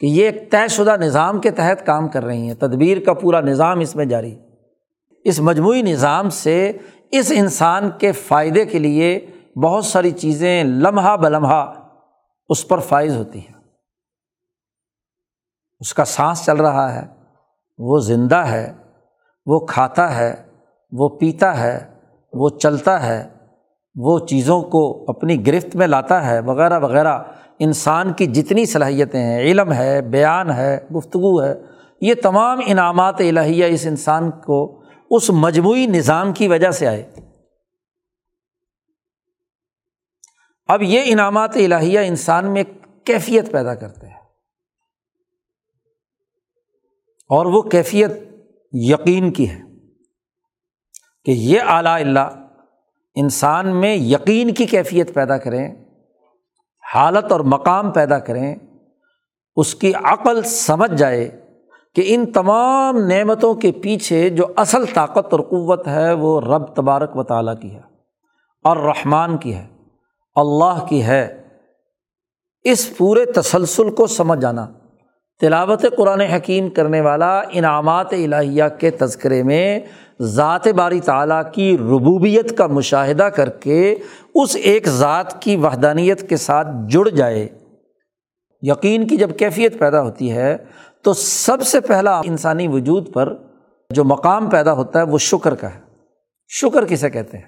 [0.00, 3.40] کہ یہ ایک طے شدہ نظام کے تحت کام کر رہی ہیں۔ تدبیر کا پورا
[3.40, 4.36] نظام اس میں جاری۔
[5.24, 6.72] اس مجموعی نظام سے
[7.10, 9.26] اس انسان کے فائدے کے لیے
[9.64, 11.72] بہت ساری چیزیں لمحہ بلمحہ
[12.48, 13.60] اس پر فائز ہوتی ہیں۔
[15.80, 17.06] اس کا سانس چل رہا ہے،
[17.78, 18.72] وہ زندہ ہے،
[19.46, 20.46] وہ کھاتا ہے،
[20.92, 21.89] وہ پیتا ہے
[22.32, 23.28] وہ چلتا ہے،
[23.94, 27.18] وہ چیزوں کو اپنی گرفت میں لاتا ہے وغیرہ وغیرہ۔
[27.58, 31.54] انسان کی جتنی صلاحیتیں ہیں، علم ہے، بیان ہے، گفتگو ہے،
[32.00, 37.10] یہ تمام انعامات الہیہ اس انسان کو اس مجموعی نظام کی وجہ سے آئے۔
[40.66, 42.64] اب یہ انعامات الہیہ انسان میں
[43.04, 44.20] کیفیت پیدا کرتے ہیں۔
[47.28, 48.10] اور وہ کیفیت
[48.72, 49.69] یقین کی ہے۔
[51.24, 52.28] کہ یہ اعلیٰ اللہ
[53.14, 55.74] انسان میں یقین کی کیفیت پیدا کریں،
[56.94, 58.56] حالت اور مقام پیدا کریں،
[59.56, 61.40] اس کی عقل سمجھ جائے
[61.94, 67.16] کہ ان تمام نعمتوں کے پیچھے جو اصل طاقت اور قوت ہے، وہ رب تبارک
[67.16, 67.80] و تعالیٰ کی ہے،
[68.64, 69.66] اور رحمان کی ہے،
[70.34, 71.42] اللہ کی ہے۔
[72.64, 74.66] اس پورے تسلسل کو سمجھ جانا۔
[75.40, 79.80] تلاوت قرآن حکیم کرنے والا انعامات الہیہ کے تذکرے میں
[80.20, 83.94] ذات باری تعالیٰ کی ربوبیت کا مشاہدہ کر کے
[84.34, 87.48] اس ایک ذات کی وحدانیت کے ساتھ جڑ جائے۔
[88.62, 90.56] یقین کی جب کیفیت پیدا ہوتی ہے
[91.02, 93.36] تو سب سے پہلا انسانی وجود پر
[93.90, 95.80] جو مقام پیدا ہوتا ہے وہ شکر کا ہے۔
[96.48, 97.44] شکر کسے کہتے ہیں؟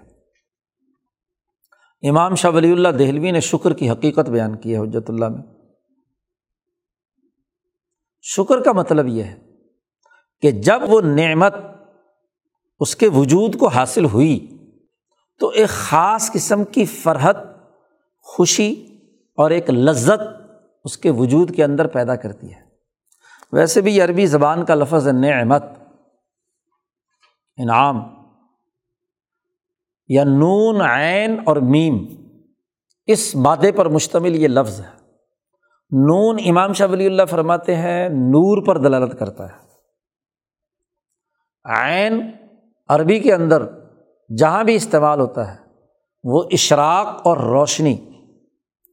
[2.09, 5.62] امام شاہ ولی اللہ دہلوی نے شکر کی حقیقت بیان کی ہے حجرت اللہ میں۔
[8.23, 9.39] شکر کا مطلب یہ ہے
[10.41, 11.55] کہ جب وہ نعمت
[12.81, 14.59] اس کے وجود کو حاصل ہوئی
[15.39, 17.37] تو ایک خاص قسم کی فرحت،
[18.23, 18.99] خوشی
[19.35, 20.43] اور ایک لذت
[20.85, 22.61] اس کے وجود کے اندر پیدا کرتی ہے۔
[23.53, 25.63] ویسے بھی عربی زبان کا لفظ نعمت،
[27.57, 28.03] انعام
[30.09, 32.07] یا نون، عین اور میم،
[33.07, 35.02] اس مادے پر مشتمل یہ لفظ ہے۔
[35.93, 39.63] نون امام شاہ ولی اللہ فرماتے ہیں، نور پر دلالت کرتا ہے۔
[41.65, 42.31] عین
[42.89, 43.63] عربی کے اندر
[44.39, 45.59] جہاں بھی استعمال ہوتا ہے،
[46.25, 47.97] وہ اشراق اور روشنی،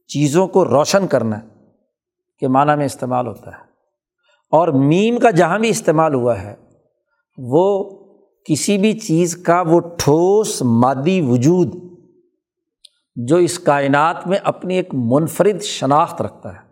[0.06, 1.38] چیزوں کو روشن کرنا
[2.38, 3.62] کے معنیٰ میں استعمال ہوتا ہے۔
[4.50, 6.54] اور میم کا جہاں بھی استعمال ہوا ہے،
[7.38, 7.90] وہ
[8.44, 11.74] کسی بھی چیز کا وہ ٹھوس مادی وجود
[13.16, 16.69] جو اس کائنات میں اپنی ایک منفرد شناخت رکھتا ہے۔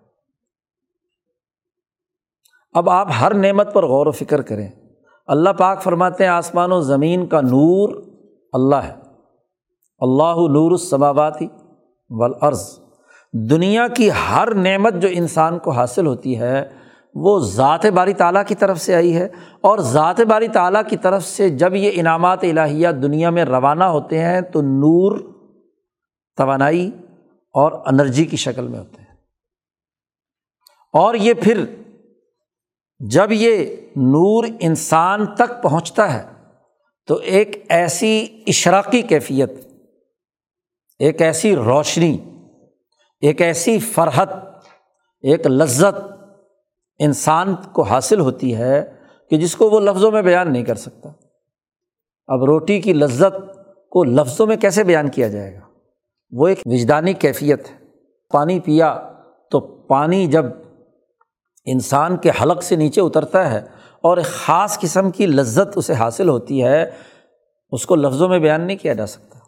[2.73, 4.69] اب آپ ہر نعمت پر غور و فکر کریں۔
[5.27, 8.03] اللہ پاک فرماتے ہیں، آسمان و زمین کا نور
[8.53, 8.95] اللہ ہے۔
[9.99, 11.47] اللہ نور السماواتی
[12.11, 12.79] والارض۔
[13.33, 16.69] دنیا کی ہر نعمت جو انسان کو حاصل ہوتی ہے،
[17.15, 19.29] وہ ذات باری تعالیٰ کی طرف سے آئی ہے۔
[19.61, 24.19] اور ذات باری تعالیٰ کی طرف سے جب یہ انعامات الہیہ دنیا میں روانہ ہوتے
[24.19, 25.19] ہیں، تو نور
[26.37, 26.91] توانائی
[27.53, 29.17] اور انرجی کی شکل میں ہوتے ہیں۔
[30.93, 31.65] اور یہ پھر
[32.99, 36.27] جب یہ نور انسان تک پہنچتا ہے
[37.07, 39.53] تو ایک ایسی اشراقی کیفیت،
[40.99, 42.19] ایک ایسی روشنی،
[43.21, 44.29] ایک ایسی فرحت،
[45.21, 46.13] ایک لذت
[46.99, 48.95] انسان کو حاصل ہوتی ہے
[49.31, 51.09] کہ جس کو وہ لفظوں میں بیان نہیں کر سکتا۔
[52.27, 53.57] اب روٹی کی لذت
[53.91, 55.61] کو لفظوں میں کیسے بیان کیا جائے گا؟
[56.31, 57.77] وہ ایک وجدانی کیفیت ہے۔
[58.29, 59.13] پانی پیا
[59.51, 60.45] تو پانی جب
[61.71, 63.59] انسان کے حلق سے نیچے اترتا ہے
[64.01, 66.91] اور ایک خاص قسم کی لذت اسے حاصل ہوتی ہے،
[67.71, 69.39] اس کو لفظوں میں بیان نہیں کیا جا سکتا۔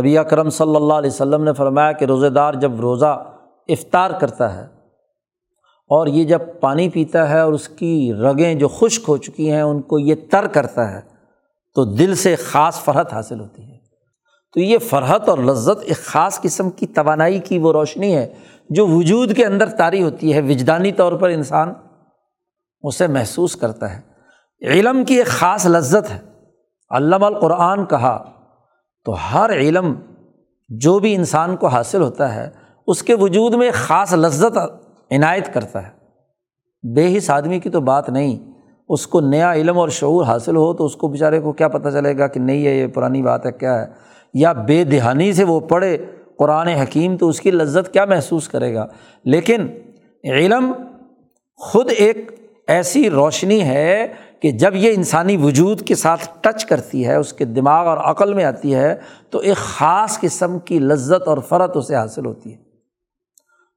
[0.00, 3.24] نبی کرم صلی اللہ علیہ وسلم نے فرمایا کہ روزے دار جب روزہ
[3.68, 4.62] افطار کرتا ہے
[5.90, 9.62] اور یہ جب پانی پیتا ہے اور اس کی رگیں جو خشک ہو چکی ہیں،
[9.62, 11.00] ان کو یہ تر کرتا ہے،
[11.74, 13.76] تو دل سے خاص فرحت حاصل ہوتی ہے۔
[14.54, 18.34] تو یہ فرحت اور لذت ایک خاص قسم کی توانائی کی وہ روشنی ہے
[18.70, 21.72] جو وجود کے اندر طاری ہوتی ہے، وجدانی طور پر انسان
[22.82, 24.00] اسے محسوس کرتا ہے۔
[24.62, 26.18] علم کی ایک خاص لذت ہے۔
[26.90, 28.24] علامہ القرآن کہا
[29.04, 29.94] تو ہر علم
[30.68, 32.50] جو بھی انسان کو حاصل ہوتا ہے،
[32.86, 34.58] اس کے وجود میں ایک خاص لذت
[35.10, 35.90] عنایت کرتا ہے۔
[36.94, 38.52] بے حص آدمی کی تو بات نہیں،
[38.88, 41.88] اس کو نیا علم اور شعور حاصل ہو تو اس کو بیچارے کو کیا پتہ
[41.88, 43.86] چلے گا کہ نہیں ہے یہ پرانی بات ہے، کیا ہے؟
[44.34, 46.06] یا بے دہانی سے وہ پڑھے
[46.38, 48.86] قرآن حکیم تو اس کی لذت کیا محسوس کرے گا؟
[49.24, 49.68] لیکن
[50.24, 50.72] علم
[51.56, 52.30] خود ایک
[52.68, 57.44] ایسی روشنی ہے کہ جب یہ انسانی وجود کے ساتھ ٹچ کرتی ہے، اس کے
[57.44, 58.96] دماغ اور عقل میں آتی ہے،
[59.30, 62.58] تو ایک خاص قسم کی لذت اور فرت اسے حاصل ہوتی ہے۔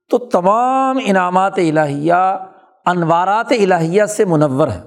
[0.10, 2.14] تو تمام انعامات الہیہ،
[2.86, 4.82] انوارات الہیہ سے منور ہے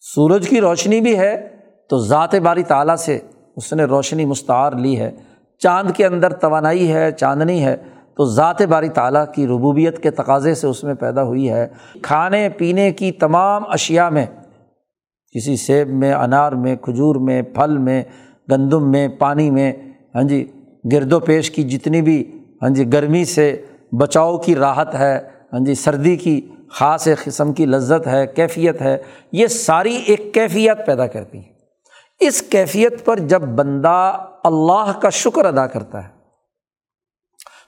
[0.00, 1.56] سورج کی روشنی بھی ہے
[1.90, 3.18] تو ذات باری تعالیٰ سے
[3.56, 5.12] اس نے روشنی مستعار لی ہے۔
[5.58, 7.76] چاند کے اندر توانائی ہے، چاندنی ہے،
[8.16, 11.66] تو ذات باری تعالیٰ کی ربوبیت کے تقاضے سے اس میں پیدا ہوئی ہے۔
[12.02, 14.26] کھانے پینے کی تمام اشیا میں،
[15.34, 18.02] کسی سیب میں، انار میں، کھجور میں، پھل میں،
[18.50, 19.72] گندم میں، پانی میں
[20.14, 20.44] ہاں جی
[20.92, 22.22] گرد و پیش کی جتنی بھی
[22.62, 25.18] ہاں جی گرمی سے بچاؤ کی راحت ہے
[25.52, 26.40] ہاں جی سردی کی
[26.70, 28.96] خاص ایک قسم کی لذت ہے، کیفیت ہے،
[29.32, 31.55] یہ ساری ایک کیفیت پیدا کرتی ہیں
[32.20, 33.96] اس کیفیت پر جب بندہ
[34.44, 36.10] اللہ کا شکر ادا کرتا ہے،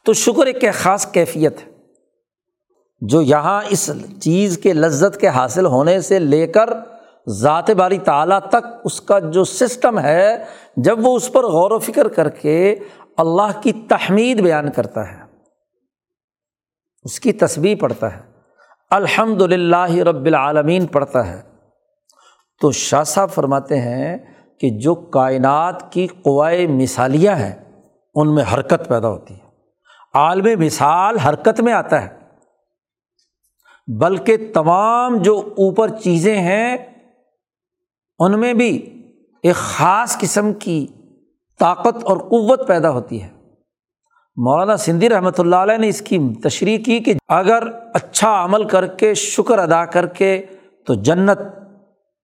[0.07, 1.71] تو شکر ایک خاص کیفیت ہے،
[3.03, 3.91] جو یہاں اس
[4.23, 6.71] چیز کے لذت کے حاصل ہونے سے لے کر
[7.27, 10.45] ذات باری تعالیٰ تک اس کا جو سسٹم ہے،
[10.77, 12.75] جب وہ اس پر غور و فکر کر کے
[13.19, 15.21] اللہ کی تحمید بیان کرتا ہے،
[17.05, 18.21] اس کی تصویر پڑھتا ہے
[18.91, 21.41] الحمد للہ رب العالمین پڑھتا ہے،
[22.61, 24.17] تو شاہ صاحب فرماتے ہیں
[24.61, 27.83] کہ جو کائنات کی قوائے مثالیہ ہیں،
[28.15, 29.49] ان میں حرکت پیدا ہوتی ہے۔
[30.15, 32.19] عالم مثال حرکت میں آتا ہے۔
[34.01, 36.77] بلکہ تمام جو اوپر چیزیں ہیں،
[38.19, 39.03] ان میں بھی
[39.43, 40.87] ایک خاص قسم کی
[41.59, 43.29] طاقت اور قوت پیدا ہوتی ہے۔
[44.37, 47.63] مولانا سندھی رحمۃ اللہ علیہ نے اس کی تشریح کی کہ اگر
[47.95, 50.47] اچھا عمل کر کے، شکر ادا کر کے
[50.87, 51.39] تو جنت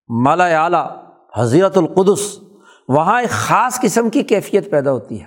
[0.08, 1.03] مالا اعلیٰ
[1.36, 2.38] حضیرت القدس،
[2.88, 5.26] وہاں ایک خاص قسم کی کیفیت پیدا ہوتی ہے۔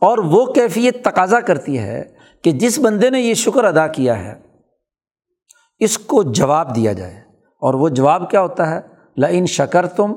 [0.00, 2.04] اور وہ کیفیت تقاضا کرتی ہے
[2.42, 4.34] کہ جس بندے نے یہ شکر ادا کیا ہے،
[5.78, 7.16] اس کو جواب دیا جائے۔
[7.60, 8.98] اور وہ جواب کیا ہوتا ہے؟
[9.30, 10.12] ان شکر تم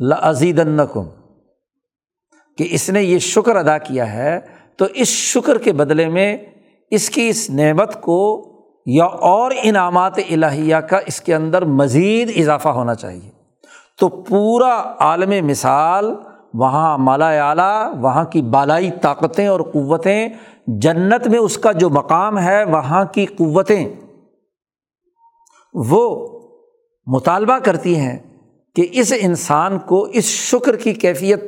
[0.00, 0.60] لزید
[14.00, 16.14] تو پورا عالم مثال،
[16.54, 20.28] وہاں مالا اعلیٰ، وہاں کی بالائی طاقتیں اور قوتیں،
[20.66, 23.88] جنت میں اس کا جو مقام ہے، وہاں کی قوتیں،
[25.74, 26.28] وہ
[27.06, 28.18] مطالبہ کرتی ہیں
[28.74, 31.44] کہ اس انسان کو اس شکر کی کیفیت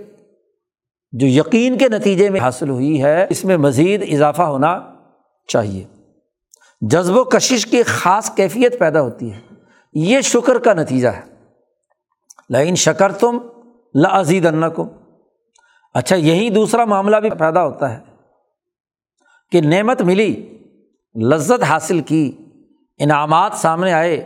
[1.13, 4.81] جو یقین کے نتیجے میں حاصل ہوئی ہے، اس میں مزید اضافہ ہونا
[5.49, 5.85] چاہیے۔
[6.81, 9.41] جذب و کشش کی خاص کیفیت پیدا ہوتی ہے۔
[9.95, 11.32] یہ شکر کا نتیجہ ہے۔
[12.49, 13.39] لیکن شکر تم
[13.95, 14.89] لزید کو
[15.95, 18.01] اچھا یہی دوسرا معاملہ بھی پیدا ہوتا ہے
[19.53, 20.59] کہ نعمت ملی،
[21.23, 22.37] لذت حاصل کی،
[22.99, 24.17] انعامات سامنے آئے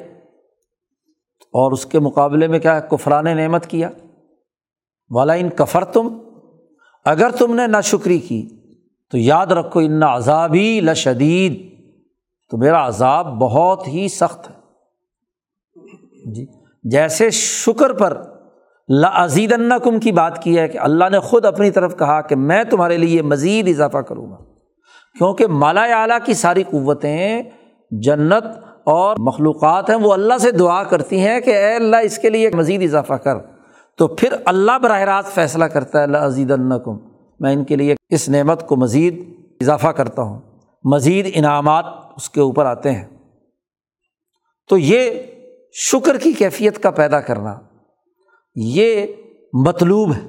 [1.40, 3.90] اور اس کے مقابلے میں کیا کفران نعمت کیا؟
[5.10, 6.18] والا ان کفر تم
[7.04, 8.48] اگر تم نے نہ شکری کی
[9.10, 11.76] تو یاد رکھو، ان عذابی لشدید۔
[12.50, 14.54] تو میرا عذاب بہت ہی سخت ہے۔
[16.34, 18.22] جی۔ جیسے شکر پر
[18.88, 22.64] لزید کم کی بات کی ہے کہ اللہ نے خود اپنی طرف کہا کہ میں
[22.64, 24.36] تمہارے لیے مزید اضافہ کروں گا۔
[25.18, 27.42] کیونکہ مالا اعلیٰ کی ساری قوتیں
[27.90, 28.44] جنت
[28.84, 32.50] اور مخلوقات ہیں، وہ اللہ سے دعا کرتی ہیں کہ اے اللہ اس کے لیے
[32.54, 33.34] مزید اضافہ کر۔
[33.98, 36.96] تو پھر اللہ براہ راست فیصلہ کرتا ہے اللہ عزیز الکم
[37.40, 40.40] میں ان کے لیے اس نعمت کو مزید اضافہ کرتا ہوں۔
[40.84, 41.84] مزید انعامات
[42.16, 43.04] اس کے اوپر آتے ہیں۔
[44.68, 45.10] تو یہ
[45.78, 47.58] شکر کی کیفیت کا پیدا کرنا،
[48.54, 49.06] یہ
[49.52, 50.28] مطلوب ہے۔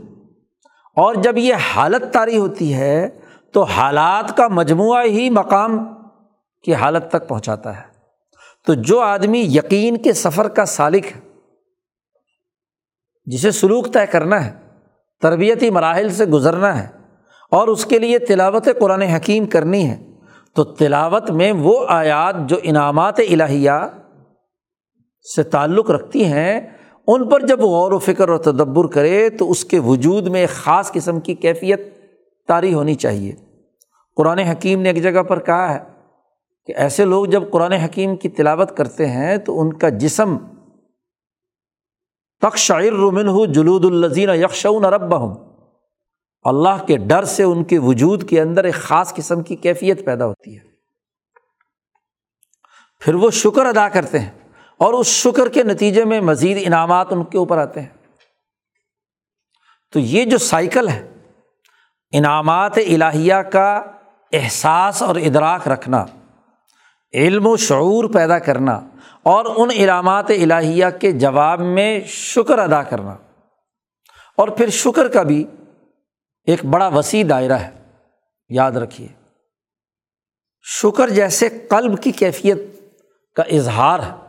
[0.96, 3.20] اور جب یہ حالت طاری ہوتی ہے،
[3.54, 5.94] تو حالات کا مجموعہ ہی مقام
[6.64, 7.82] کی حالت تک پہنچاتا ہے۔
[8.66, 11.22] تو جو آدمی یقین کے سفر کا سالق ہے،
[13.26, 14.54] جسے سلوک طے کرنا ہے،
[15.22, 16.88] تربیتی مراحل سے گزرنا ہے،
[17.52, 20.08] اور اس کے لیے تلاوت قرآن حکیم کرنی ہے،
[20.56, 23.90] تو تلاوت میں وہ آیات جو انعامات الہیہ
[25.36, 26.62] سے تعلق رکھتی ہیں،
[27.08, 30.50] ان پر جب غور و فکر و تدبر کرے تو اس کے وجود میں ایک
[30.50, 31.82] خاص قسم کی کیفیت
[32.48, 33.36] طاری ہونی چاہیے۔
[34.16, 35.80] قرآن حکیم نے ایک جگہ پر کہا ہے
[36.66, 40.38] کہ ایسے لوگ جب قرآن حکیم کی تلاوت کرتے ہیں تو ان کا جسم
[42.42, 45.36] تک شاعر رمن ہو جلود الزین یکشون رب ہوں
[46.44, 50.26] اللہ کے ڈر سے ان کے وجود کے اندر ایک خاص قسم کی کیفیت پیدا
[50.26, 50.62] ہوتی ہے۔
[53.00, 54.32] پھر وہ شکر ادا کرتے ہیں۔
[54.78, 57.90] اور اس شکر کے نتیجے میں مزید انعامات ان کے اوپر آتے ہیں۔
[59.92, 61.14] تو یہ جو سائیکل ہے،
[62.12, 63.84] انعامات الہیہ کا
[64.34, 66.06] احساس اور ادراک رکھنا،
[67.14, 68.82] علم و شعور پیدا کرنا،
[69.24, 73.18] اور ان علامات الہیہ کے جواب میں شکر ادا کرنا۔
[74.36, 75.46] اور پھر شکر کا بھی
[76.46, 77.72] ایک بڑا وسیع دائرہ ہے،
[78.50, 79.08] یاد رکھیے۔
[80.64, 82.58] شکر جیسے قلب کی کیفیت
[83.36, 84.27] کا اظہار ہے۔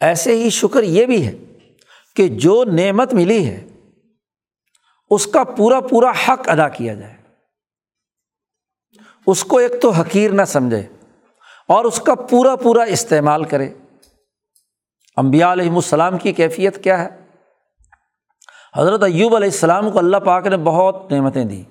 [0.00, 1.36] ایسے ہی شکر یہ بھی ہے
[2.16, 3.66] کہ جو نعمت ملی ہے،
[5.10, 7.14] اس کا پورا پورا حق ادا کیا جائے۔
[9.26, 10.86] اس کو ایک تو حقیر نہ سمجھے
[11.68, 13.74] اور اس کا پورا پورا استعمال کرے۔
[15.16, 17.08] امبیا علیہم السلام کی کیفیت کیا ہے؟
[18.76, 21.62] حضرت ایوب علیہ السلام کو اللہ پاک نے بہت نعمتیں دی۔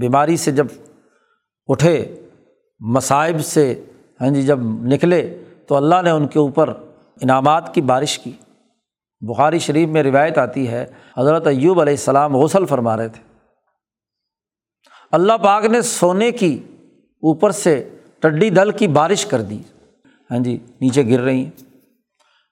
[0.00, 0.66] بیماری سے جب
[1.66, 2.26] اٹھے،
[2.80, 3.84] مصائب سے
[4.20, 5.39] ہاں جی جب نکلے
[5.70, 6.72] تو اللہ نے ان کے اوپر
[7.22, 8.32] انعامات کی بارش کی۔
[9.20, 10.86] بخاری شریف میں روایت آتی ہے،
[11.18, 13.38] حضرت ایوب علیہ السلام غسل فرما رہے تھے۔
[15.12, 16.58] اللہ پاک نے سونے کی
[16.98, 19.58] اوپر سے ٹڈی دل کی بارش کر دی۔
[20.30, 21.50] ہاں جی نیچے گر رہی ہیں۔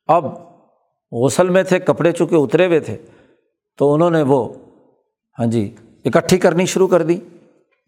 [0.07, 0.25] اب
[1.13, 2.97] غسل میں تھے، کپڑے چونکہ اترے ہوئے تھے،
[3.79, 4.55] تو انہوں نے وہ
[5.39, 7.21] ہاں جی اکٹھی کرنی شروع کر دی۔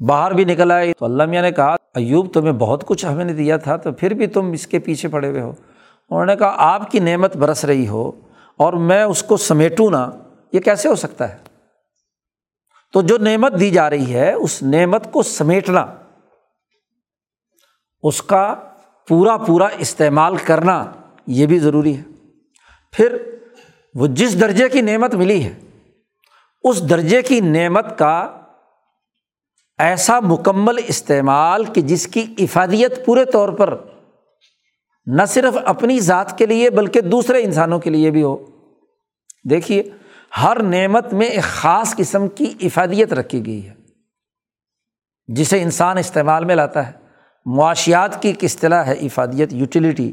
[0.06, 3.32] باہر بھی نکل آئے تو اللہ میاں نے کہا، ایوب، تمہیں بہت کچھ ہمیں نے
[3.32, 5.50] دیا تھا، تو پھر بھی تم اس کے پیچھے پڑے ہوئے ہو۔
[6.10, 8.10] انہوں نے کہا، آپ کی نعمت برس رہی ہو
[8.56, 10.10] اور میں اس کو سمیٹوں نا،
[10.52, 11.38] یہ کیسے ہو سکتا ہے؟
[12.92, 15.86] تو جو نعمت دی جا رہی ہے، اس نعمت کو سمیٹنا،
[18.02, 18.54] اس کا
[19.08, 20.84] پورا پورا استعمال کرنا،
[21.26, 22.02] یہ بھی ضروری ہے۔
[22.92, 23.16] پھر
[23.94, 25.54] وہ جس درجے کی نعمت ملی ہے،
[26.64, 28.39] اس درجے کی نعمت کا
[29.80, 33.74] ایسا مکمل استعمال کہ جس کی افادیت پورے طور پر
[35.06, 38.36] نہ صرف اپنی ذات کے لیے بلکہ دوسرے انسانوں کے لیے بھی ہو۔
[39.50, 39.82] دیکھیے،
[40.42, 43.74] ہر نعمت میں ایک خاص قسم کی افادیت رکھی گئی ہے،
[45.28, 46.92] جسے انسان استعمال میں لاتا ہے۔
[47.46, 50.12] معاشیات کی ایک اصطلاح ہے افادیت، یوٹیلیٹی۔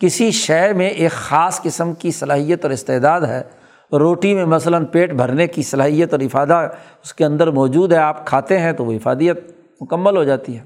[0.00, 3.42] کسی شے میں ایک خاص قسم کی صلاحیت اور استعداد ہے
[3.92, 6.68] روٹی میں مثلاً پیٹ بھرنے کی صلاحیت اور افادہ
[7.02, 9.38] اس کے اندر موجود ہے، آپ کھاتے ہیں تو وہ افادیت
[9.80, 10.64] مکمل ہو جاتی ہے۔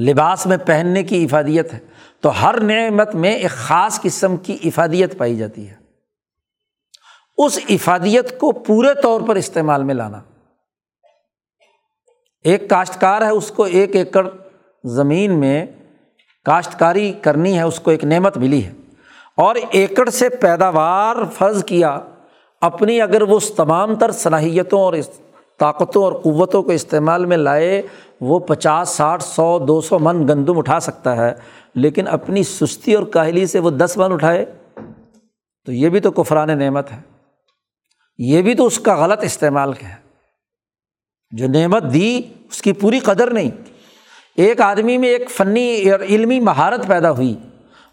[0.00, 1.78] لباس میں پہننے کی افادیت ہے،
[2.20, 5.74] تو ہر نعمت میں ایک خاص قسم کی افادیت پائی جاتی ہے۔
[7.38, 10.20] اس افادیت کو پورے طور پر استعمال میں لانا۔
[12.44, 14.28] ایک کاشتکار ہے، اس کو ایک ایکڑ
[14.84, 15.66] زمین میں
[16.44, 18.72] کاشتکاری کرنی ہے، اس کو ایک نعمت ملی ہے۔
[19.36, 22.00] اور ایکڑ سے پیداوار فرض کیا
[22.60, 24.94] اپنی اگر وہ اس تمام تر صلاحیتوں اور
[25.58, 27.82] طاقتوں اور قوتوں کو استعمال میں لائے،
[28.20, 31.34] وہ پچاس، ساٹھ، سو، دو سو من گندم اٹھا سکتا ہے،
[31.74, 34.44] لیکن اپنی سستی اور کاہلی سے وہ دس من اٹھائے،
[35.64, 37.00] تو یہ بھی تو کفران نعمت ہے۔
[38.18, 39.94] یہ بھی تو اس کا غلط استعمال ہے۔
[41.30, 43.50] جو نعمت دی، اس کی پوری قدر نہیں۔
[44.36, 47.34] ایک آدمی میں ایک فنی اور علمی مہارت پیدا ہوئی۔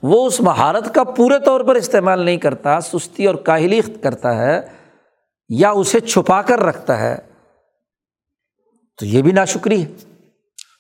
[0.04, 4.62] وہ اس مہارت کا پورے طور پر استعمال نہیں کرتا، سستی اور کاہلی کرتا ہے
[5.50, 7.18] یا اسے چھپا کر رکھتا ہے،
[8.98, 9.92] تو یہ بھی ناشکری ہے۔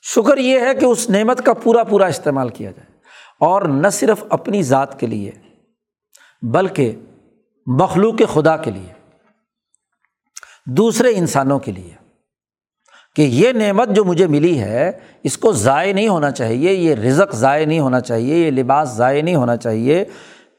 [0.01, 2.93] شکر یہ ہے کہ اس نعمت کا پورا پورا استعمال کیا جائے۔
[3.39, 5.31] اور نہ صرف اپنی ذات کے لیے،
[6.41, 6.95] بلکہ
[7.65, 8.93] مخلوق خدا کے لیے،
[10.65, 12.02] دوسرے انسانوں کے لیے۔
[13.15, 14.91] کہ یہ نعمت جو مجھے ملی ہے،
[15.23, 19.21] اس کو ضائع نہیں ہونا چاہیے، یہ رزق ضائع نہیں ہونا چاہیے، یہ لباس ضائع
[19.21, 20.05] نہیں ہونا چاہیے،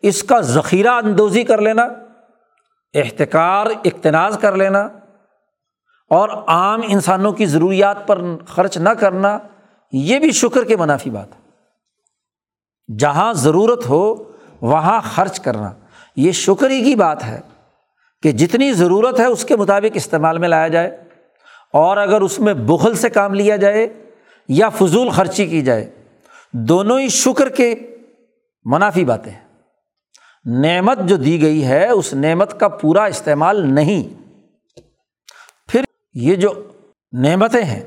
[0.03, 1.83] اس کا ذخیرہ اندوزی کر لینا،
[2.95, 4.89] احتکار، اقتناز کر لینا،
[6.11, 9.39] اور عام انسانوں کی ضروریات پر خرچ نہ کرنا،
[9.93, 11.45] یہ بھی شکر کے منافی بات ہے۔
[12.99, 14.25] جہاں ضرورت ہو،
[14.61, 15.73] وہاں خرچ کرنا۔
[16.17, 17.41] یہ شکر ہی کی بات ہے
[18.23, 21.04] کہ جتنی ضرورت ہے، اس کے مطابق استعمال میں لایا جائے۔
[21.75, 23.89] اور اگر اس میں بغل سے کام لیا جائے
[24.49, 25.91] یا فضول خرچی کی جائے،
[26.53, 27.75] دونوں ہی شکر کے
[28.65, 29.41] منافی باتیں ہیں۔
[30.45, 34.31] نعمت جو دی گئی ہے، اس نعمت کا پورا استعمال نہیں۔
[35.69, 36.51] پھر یہ جو
[37.13, 37.83] نعمتیں ہیں،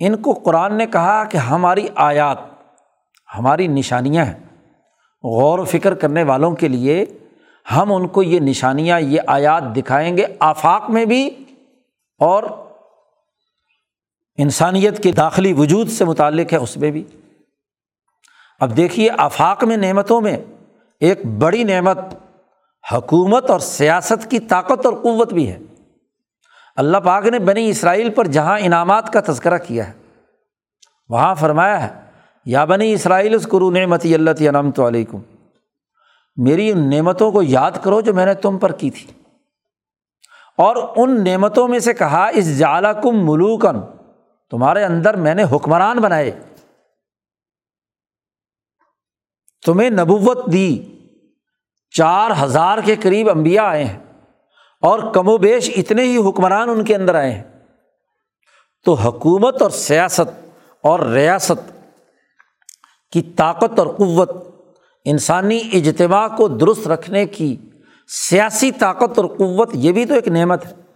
[0.00, 2.38] ان کو قرآن نے کہا کہ ہماری آیات،
[3.38, 4.68] ہماری نشانیاں ہیں۔
[5.24, 7.04] غور و فکر کرنے والوں کے لیے
[7.76, 11.30] ہم ان کو یہ نشانیاں، یہ آیات دکھائیں گے آفاق میں بھی
[12.18, 12.42] اور
[14.38, 17.04] انسانیت کے داخلی وجود سے متعلق ہے اس میں بھی۔
[18.60, 20.36] اب دیکھیے، آفاق میں نعمتوں میں
[21.00, 21.98] ایک بڑی نعمت
[22.92, 25.58] حکومت اور سیاست کی طاقت اور قوت بھی ہے۔
[26.76, 29.92] اللہ پاک نے بنی اسرائیل پر جہاں انعامات کا تذکرہ کیا ہے،
[31.08, 32.00] وہاں فرمایا ہے،
[32.44, 35.18] یا بنی اسرائیل اس قرو نعمتی اللہ انعمت علیکم۔
[36.36, 39.06] میری ان نعمتوں کو یاد کرو جو میں نے تم پر کی تھی۔
[40.56, 43.97] اور ان نعمتوں میں سے کہا اس جالا کم ملوکن
[44.50, 46.40] تمہارے اندر میں نے حکمران بنائے۔
[49.66, 50.94] تمہیں نبوت دی۔
[51.90, 53.98] چار ہزار کے قریب امبیا آئے ہیں
[54.80, 57.44] اور کم و بیش اتنے ہی حکمران ان کے اندر آئے ہیں۔
[58.84, 60.46] تو حکومت اور سیاست
[60.82, 61.72] اور ریاست
[63.12, 64.30] کی طاقت اور قوت،
[65.04, 67.56] انسانی اجتماع کو درست رکھنے کی
[68.08, 70.87] سیاسی طاقت اور قوت، یہ بھی تو ایک نعمت ہے۔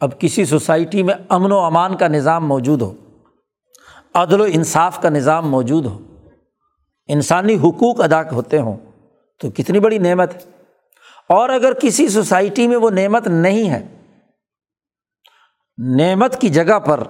[0.00, 2.94] اب کسی سوسائٹی میں امن و امان کا نظام موجود ہو،
[4.14, 5.98] عدل و انصاف کا نظام موجود ہو،
[7.08, 8.76] انسانی حقوق ادا ہوتے ہوں،
[9.40, 10.40] تو کتنی بڑی نعمت ہے۔
[11.28, 13.86] اور اگر کسی سوسائٹی میں وہ نعمت نہیں ہے،
[15.78, 17.00] نعمت کی جگہ پر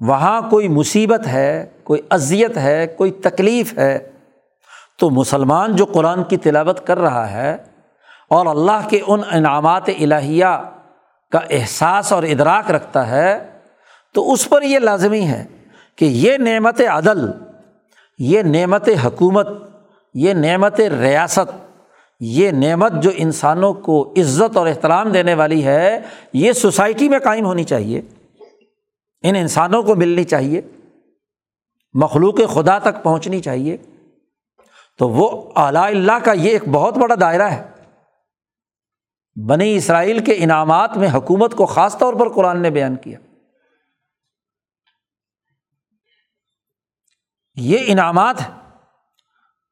[0.00, 4.10] وہاں کوئی مصیبت ہے، کوئی اذیت ہے، کوئی تکلیف ہے،
[4.98, 7.56] تو مسلمان جو قرآن کی تلاوت کر رہا ہے
[8.30, 10.77] اور اللہ کے ان انعامات الہیہ
[11.32, 13.50] کا احساس اور ادراک رکھتا ہے،
[14.14, 15.44] تو اس پر یہ لازمی ہے
[15.96, 17.30] کہ یہ نعمت عدل،
[18.18, 19.48] یہ نعمت حکومت،
[20.14, 21.74] یہ نعمت ریاست،
[22.20, 26.00] یہ نعمت جو انسانوں کو عزت اور احترام دینے والی ہے،
[26.32, 28.00] یہ سوسائٹی میں قائم ہونی چاہیے۔
[29.22, 30.60] ان انسانوں کو ملنی چاہیے،
[31.94, 33.76] مخلوق خدا تک پہنچنی چاہیے۔
[34.98, 37.77] تو وہ اعلیٰ اللہ کا یہ ایک بہت بڑا دائرہ ہے۔
[39.46, 43.18] بنی اسرائیل کے انعامات میں حکومت کو خاص طور پر قرآن نے بیان کیا۔
[47.54, 48.54] یہ انعامات ہے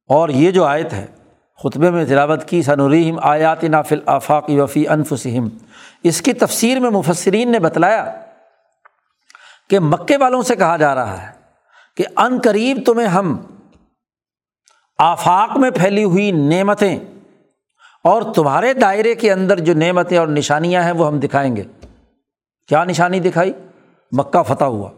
[0.09, 1.07] اور یہ جو آیت ہے،
[1.63, 5.49] خطبے میں تلاوت کی سنوریم آیات نافل آفاقی وفی انفسم
[6.03, 8.23] اس کی تفسیر میں مفسرین نے بتلایا
[9.71, 11.33] کہ مکے والوں سے کہا جا رہا ہے
[11.97, 13.47] کہ ان قریب تمہیں ہم
[14.99, 16.99] آفاق میں پھیلی ہوئی نعمتیں
[18.07, 21.63] اور تمہارے دائرے کے اندر جو نعمتیں اور نشانیاں ہیں وہ ہم دکھائیں گے۔
[22.69, 23.53] کیا نشانی دکھائی؟
[24.13, 24.91] مکہ فتح ہوا۔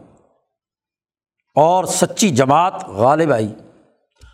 [1.55, 3.53] اور سچی جماعت غالب آئی۔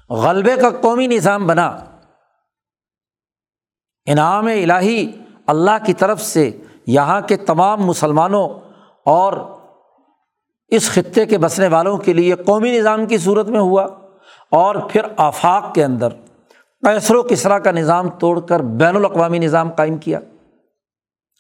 [0.10, 1.78] غلبے کا قومی نظام بنا۔
[4.06, 5.12] انعام الہی
[5.48, 6.52] اللہ کی طرف سے
[6.88, 8.50] یہاں کے تمام مسلمانوں
[9.06, 9.34] اور
[10.68, 13.88] اس خطے کے بسنے والوں کے لیے قومی نظام کی صورت میں ہوا۔
[14.52, 16.08] اور پھر آفاق کے اندر
[16.86, 20.20] پیسر و کسرا کا نظام توڑ کر بین الاقوامی نظام قائم کیا،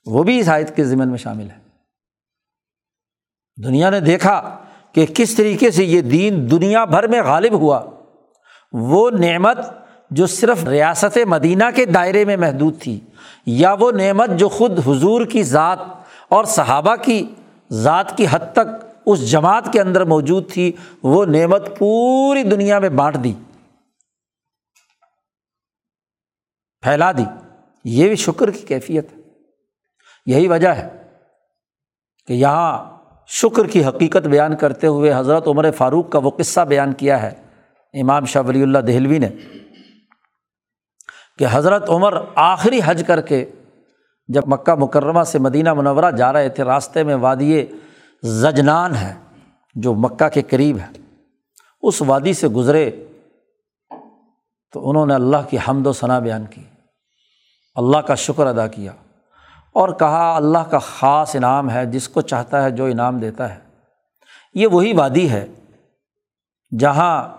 [0.05, 1.63] وہ بھی اس آیت کے ذمن میں شامل ہے۔
[3.57, 4.57] دنیا نے دیکھا
[4.93, 7.81] کہ کس طریقے سے یہ دین دنیا بھر میں غالب ہوا۔
[8.73, 9.57] وہ نعمت
[10.11, 12.99] جو صرف ریاست مدینہ کے دائرے میں محدود تھی،
[13.45, 15.79] یا وہ نعمت جو خود حضور کی ذات
[16.29, 17.25] اور صحابہ کی
[17.71, 20.71] ذات کی حد تک اس جماعت کے اندر موجود تھی،
[21.03, 23.33] وہ نعمت پوری دنیا میں بانٹ دی۔
[26.85, 27.25] پھیلا دی۔
[27.85, 29.21] یہ بھی شکر کی کیفیت ہے۔
[30.25, 30.89] یہی وجہ ہے
[32.27, 36.93] کہ یہاں شکر کی حقیقت بیان کرتے ہوئے حضرت عمر فاروق کا وہ قصہ بیان
[36.93, 37.31] کیا ہے۔
[38.01, 39.29] امام شاہ ولی اللہ دہلوی نے
[41.39, 43.51] کہ حضرت عمر آخری حج کر کے
[44.27, 47.65] جب مکہ مکرمہ سے مدینہ منورہ جا رہے تھے، راستے میں وادی
[48.23, 49.13] زجنان ہے،
[49.75, 51.19] جو مکہ کے قریب ہے۔
[51.81, 53.05] اس وادی سے گزرے
[54.73, 56.61] تو انہوں نے اللہ کی حمد و ثناء بیان کی۔
[57.75, 58.91] اللہ کا شکر ادا کیا
[59.73, 63.59] اور کہا اللہ کا خاص انعام ہے، جس کو چاہتا ہے جو انعام دیتا ہے۔
[64.53, 65.47] یہ وہی وادی ہے
[66.79, 67.37] جہاں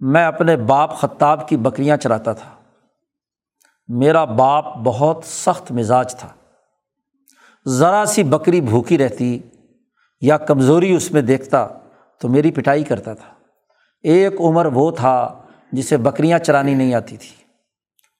[0.00, 2.50] میں اپنے باپ خطاب کی بکریاں چراتا تھا۔
[3.88, 6.28] میرا باپ بہت سخت مزاج تھا۔
[7.68, 9.40] ذرا سی بکری بھوکی رہتی
[10.20, 11.68] یا کمزوری اس میں دیکھتا
[12.18, 13.34] تو میری پٹائی کرتا تھا۔
[14.02, 17.41] ایک عمر وہ تھا جسے بکریاں چرانی نہیں آتی تھی۔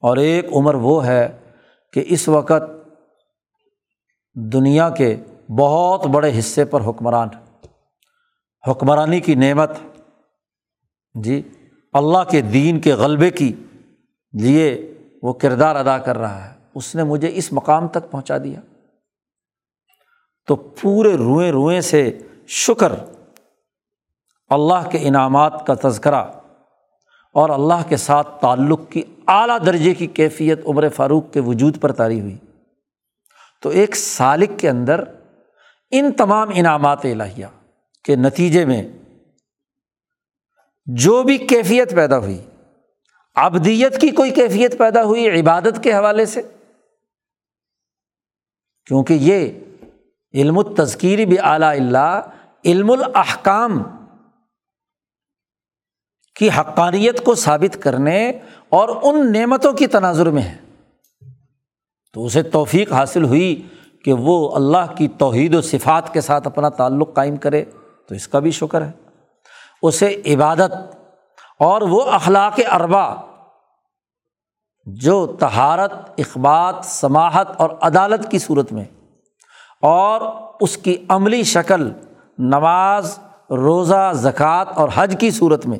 [0.02, 1.38] اور ایک عمر وہ ہے
[1.92, 2.88] کہ اس وقت
[4.34, 5.16] دنیا کے
[5.58, 7.28] بہت بڑے حصے پر حکمران
[8.70, 9.70] حکمرانی کی نعمت
[11.14, 11.42] جی
[11.92, 13.52] اللہ کے دین کے غلبے کی
[14.40, 18.60] لیے وہ کردار ادا کر رہا ہے۔ اس نے مجھے اس مقام تک پہنچا دیا۔
[20.46, 22.92] تو پورے روئیں روئیں سے شکر۔
[24.48, 26.24] اللہ کے انعامات کا تذکرہ
[27.34, 31.92] اور اللہ کے ساتھ تعلق کی اعلیٰ درجے کی کیفیت عمر فاروق کے وجود پر
[31.92, 32.36] تاری ہوئی۔
[33.62, 35.04] تو ایک سالق کے اندر
[35.90, 37.46] ان تمام انعامات الہیہ
[38.04, 38.82] کے نتیجے میں
[40.86, 42.44] جو بھی کیفیت پیدا ہوئی
[43.34, 46.42] ابدیت کی کوئی کیفیت پیدا ہوئی عبادت کے حوالے سے،
[48.86, 49.48] کیونکہ یہ
[50.34, 52.20] علم و بھی اعلیٰ اللہ،
[52.64, 53.82] علم الاحکام
[56.42, 58.32] کی حقانیت کو ثابت کرنے
[58.68, 60.56] اور ان نعمتوں کی تناظر میں ہے۔
[62.12, 63.68] تو اسے توفیق حاصل ہوئی
[64.04, 67.64] کہ وہ اللہ کی توحید و صفات کے ساتھ اپنا تعلق قائم کرے،
[68.08, 68.90] تو اس کا بھی شکر ہے۔
[69.82, 70.72] اسے عبادت
[71.60, 73.14] اور وہ اخلاق اربا
[74.86, 78.84] جو تہارت اخبات سماہت اور عدالت کی صورت میں
[79.82, 80.20] اور
[80.60, 81.90] اس کی عملی شکل،
[82.38, 83.18] نماز،
[83.50, 85.78] روزہ، زکوٰۃ اور حج کی صورت میں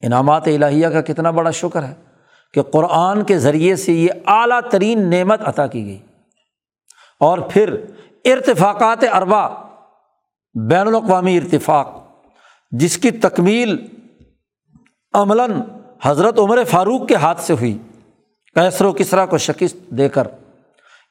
[0.00, 1.94] انعامات الہیہ کا کتنا بڑا شکر ہے
[2.54, 5.98] کہ قرآن کے ذریعے سے یہ اعلیٰ ترین نعمت عطا کی گئی۔
[7.20, 7.76] اور پھر
[8.24, 9.48] ارتفاقات اربا
[10.54, 11.88] بین الاقوامی ارتفاق،
[12.70, 13.86] جس کی تکمیل
[15.12, 15.60] عملاً
[16.02, 17.78] حضرت عمر فاروق کے ہاتھ سے ہوئی
[18.54, 20.26] کیسر و کسرا کو شکست دے کر۔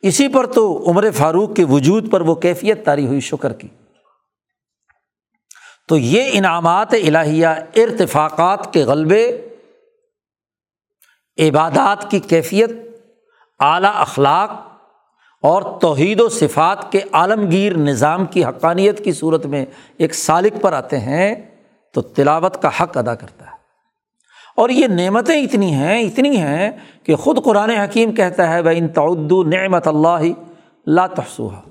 [0.01, 3.67] اسی پر تو عمر فاروق کے وجود پر وہ کیفیت تاری ہوئی، شکر کی۔
[5.87, 9.47] تو یہ انعامات الہیہ ارتفاقات کے غلبے،
[11.37, 12.71] عبادات کی کیفیت،
[13.59, 14.51] اعلیٰ اخلاق
[15.43, 19.65] اور توحید و صفات کے عالمگیر نظام کی حقانیت کی صورت میں
[19.97, 21.35] ایک سالق پر آتے ہیں،
[21.93, 23.55] تو تلاوت کا حق ادا کرتا ہے۔
[24.57, 26.71] اور یہ نعمتیں اتنی ہیں اتنی ہیں
[27.03, 30.25] کہ خود قرآن حکیم کہتا ہے بھائی ان تعدو نعمت اللہ
[30.87, 31.61] لا تحسوہا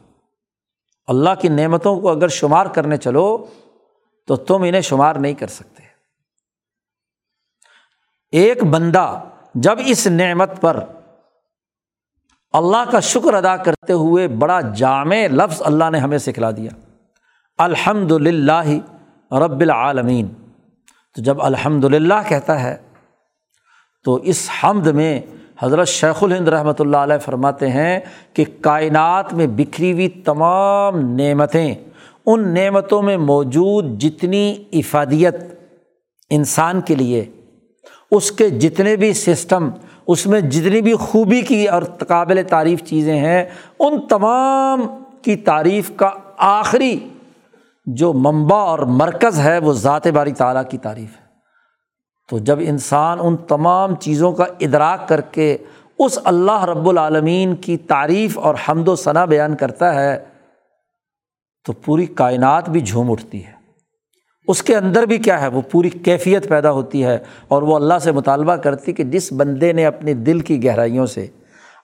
[1.07, 3.47] اللہ کی نعمتوں کو اگر شمار کرنے چلو
[4.27, 5.83] تو تم انہیں شمار نہیں کر سکتے۔
[8.33, 9.24] ایک بندہ
[9.55, 10.85] جب اس نعمت پر
[12.53, 16.70] اللہ کا شکر ادا کرتے ہوئے بڑا جامع لفظ اللہ نے ہمیں سکھلا دیا۔
[17.59, 18.68] الحمد للہ
[19.33, 20.29] رب العالمین۔
[21.14, 22.77] تو جب الحمد للہ کہتا ہے،
[24.05, 25.20] تو اس حمد میں
[25.59, 28.01] حضرت شیخ الہند رحمۃ اللہ علیہ فرماتے ہیں
[28.33, 31.74] کہ کائنات میں بکھری ہوئی تمام نعمتیں
[32.27, 35.37] ان نعمتوں میں موجود جتنی افادیت
[36.31, 37.24] انسان کے لیے،
[38.11, 39.70] اس کے جتنے بھی سسٹم،
[40.07, 43.45] اس میں جتنی بھی خوبی کی اور قابل تعریف چیزیں ہیں،
[43.79, 44.87] ان تمام
[45.22, 47.09] کی تعریف کا آخری
[47.87, 51.27] جو منبع اور مرکز ہے، وہ ذات باری تعالیٰ کی تعریف ہے۔
[52.31, 55.57] تو جب انسان ان تمام چیزوں کا ادراک کر کے
[55.99, 60.24] اس اللہ رب العالمین کی تعریف اور حمد و ثنا بیان کرتا ہے
[61.67, 63.57] تو پوری کائنات بھی جھوم اٹھتی ہے۔
[64.49, 67.99] اس کے اندر بھی کیا ہے؟ وہ پوری کیفیت پیدا ہوتی ہے اور وہ اللہ
[68.01, 71.27] سے مطالبہ کرتی کہ جس بندے نے اپنے دل کی گہرائیوں سے،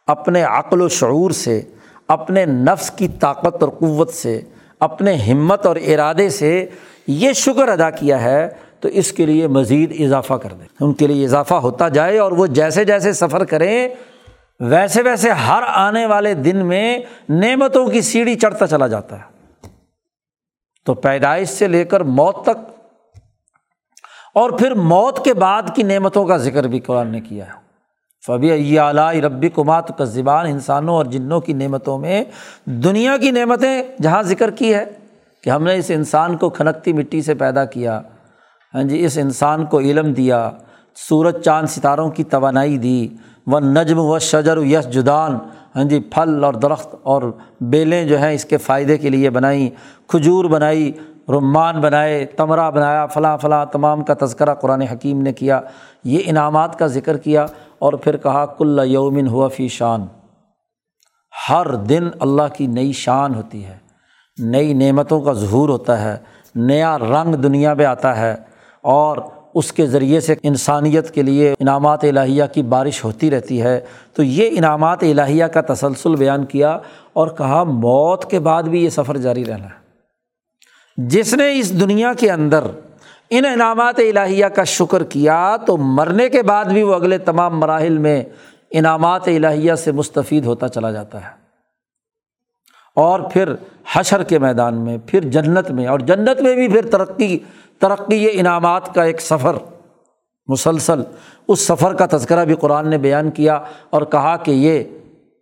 [0.07, 1.63] اپنے عقل و شعور سے،
[2.09, 4.41] اپنے نفس کی طاقت اور قوت سے،
[4.81, 6.67] اپنے ہمت اور ارادے سے
[7.07, 8.49] یہ شکر ادا کیا ہے،
[8.81, 12.33] تو اس کے لیے مزید اضافہ کر دیں۔ ان کے لیے اضافہ ہوتا جائے اور
[12.33, 13.89] وہ جیسے جیسے سفر کریں،
[14.61, 19.32] ویسے ویسے ہر آنے والے دن میں نعمتوں کی سیڑھی چڑھتا چلا جاتا ہے۔
[20.85, 22.71] تو پیدائش سے لے کر موت تک
[24.35, 27.63] اور پھر موت کے بعد کی نعمتوں کا ذکر بھی قرآن نے کیا ہے۔
[28.27, 32.25] فبی اعلیٰ ربی کمات کا زبان انسانوں اور جنوں کی نعمتوں میں
[32.65, 34.85] دنیا کی نعمتیں جہاں ذکر کی ہے
[35.45, 38.01] کہ ہم نے اس انسان کو کھنکتی مٹی سے پیدا کیا
[38.75, 40.51] ہاں جی اس انسان کو علم دیا،
[40.95, 43.09] سورج چاند ستاروں کی توانائی دی
[43.47, 45.39] و نجم و شجر و یس جدان
[45.77, 47.23] ہاں جی پھل اور درخت اور
[47.61, 49.71] بیلیں جو ہیں اس کے فائدے کے لیے بنائیں
[50.09, 50.93] کھجور بنائی،
[51.29, 55.61] رمان بنائے، تمرہ بنایا، فلاں فلاں، تمام کا تذکرہ قرآن حکیم نے کیا۔
[56.05, 57.47] یہ انعامات کا ذکر کیا
[57.79, 60.07] اور پھر کہا، کل یومن ہوا فی شان۔
[61.49, 63.77] ہر دن اللہ کی نئی شان ہوتی ہے،
[64.39, 66.17] نئی نعمتوں کا ظہور ہوتا ہے،
[66.55, 68.35] نیا رنگ دنیا میں آتا ہے
[68.85, 69.17] اور
[69.55, 73.81] اس کے ذریعے سے انسانیت کے لیے انعامات الہیہ کی بارش ہوتی رہتی ہے۔
[74.15, 76.79] تو یہ انعامات الہیہ کا تسلسل بیان کیا
[77.13, 79.83] اور کہا، موت کے بعد بھی یہ سفر جاری رہنا ہے۔
[80.97, 82.61] جس نے اس دنیا کے اندر
[83.31, 87.99] ان انعامات الہیہ کا شکر کیا، تو مرنے کے بعد بھی وہ اگلے تمام مراحل
[87.99, 88.25] میں
[88.71, 91.43] انعامات الہیہ سے مستفید ہوتا چلا جاتا ہے۔
[92.97, 93.55] اور پھر
[93.93, 97.39] حشر کے میدان میں، پھر جنت میں، اور جنت میں بھی پھر ترقی
[97.83, 99.57] ترقی انعامات کا ایک سفر،
[100.49, 101.03] مسلسل،
[101.49, 103.59] اس سفر کا تذکرہ بھی قرآن نے بیان کیا
[103.91, 104.85] اور کہا کہ یہ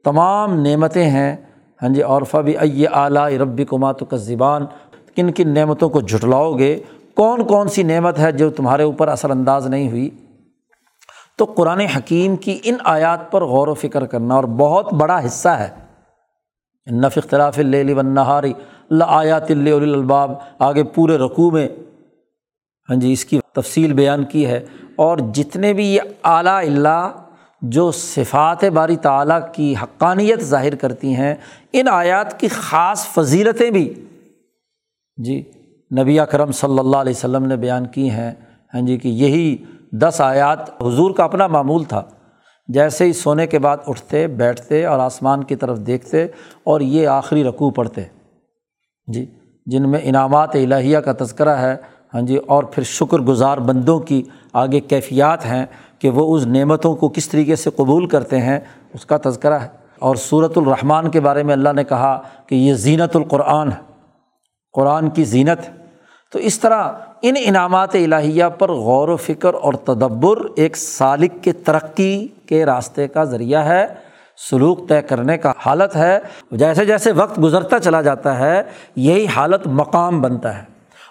[0.05, 1.37] تمام نعمتیں ہیں۔
[1.83, 4.67] ہاں جی عورفہ بھی اے اعلیٰ ربی کمات کا زبان
[5.17, 6.79] کن کن نعمتوں کو جھٹلاؤ گے؟
[7.17, 10.11] کون کون سی نعمت ہے جو تمہارے اوپر اثر انداز نہیں ہوئی؟
[11.39, 15.49] تو قرآن حکیم کی ان آیات پر غور و فکر کرنا اور بہت بڑا حصہ
[15.49, 15.69] ہے۔
[16.87, 18.53] نف اختلاف و نہاری
[18.91, 21.69] اللہ آیات الباب آگے پورے رقوع میں
[22.91, 24.61] ہاں جی اس کی تفصیل بیان کی ہے۔
[24.97, 27.13] اور جتنے بھی یہ اعلیٰ اللہ
[27.63, 31.35] جو صفات باری تعلیٰ کی حقانیت ظاہر کرتی ہیں،
[31.73, 33.95] ان آیات کی خاص فضیلتیں بھی۔
[35.17, 35.43] جی
[35.99, 38.33] نبی کرم صلی اللہ علیہ وسلم نے بیان کی ہیں
[38.75, 39.57] ہاں جی کہ یہی
[39.93, 42.03] دس آیات حضور کا اپنا معمول تھا۔
[42.69, 46.27] جیسے ہی سونے کے بعد اٹھتے، بیٹھتے اور آسمان کی طرف دیکھتے
[46.65, 48.03] اور یہ آخری رقوع پڑھتے۔
[49.07, 49.27] جی
[49.67, 51.77] جن میں انعامات الہیہ کا تذکرہ ہے
[52.15, 55.67] ہاں جی اور پھر شکر گزار بندوں کی آگے کیفیات ہیں
[55.99, 58.61] کہ وہ اس نعمتوں کو کس طریقے سے قبول کرتے ہیں،
[58.95, 62.75] اس کا تذکرہ ہے۔ اور صورت الرحمٰن کے بارے میں اللہ نے کہا کہ یہ
[62.75, 63.93] زینت القرآن ہے۔
[64.73, 65.71] قرآن کی زینت۔
[66.33, 66.93] تو اس طرح
[67.23, 73.09] ان انعامات الہیہ پر غور و فکر اور تدبر ایک سالک کے ترقی کے راستے
[73.09, 73.87] کا ذریعہ ہے۔
[74.51, 76.19] سلوک طے کرنے کا حالت ہے۔
[76.53, 78.63] جیسے جیسے وقت گزرتا چلا جاتا ہے،
[78.97, 80.70] یہی حالت مقام بنتا ہے۔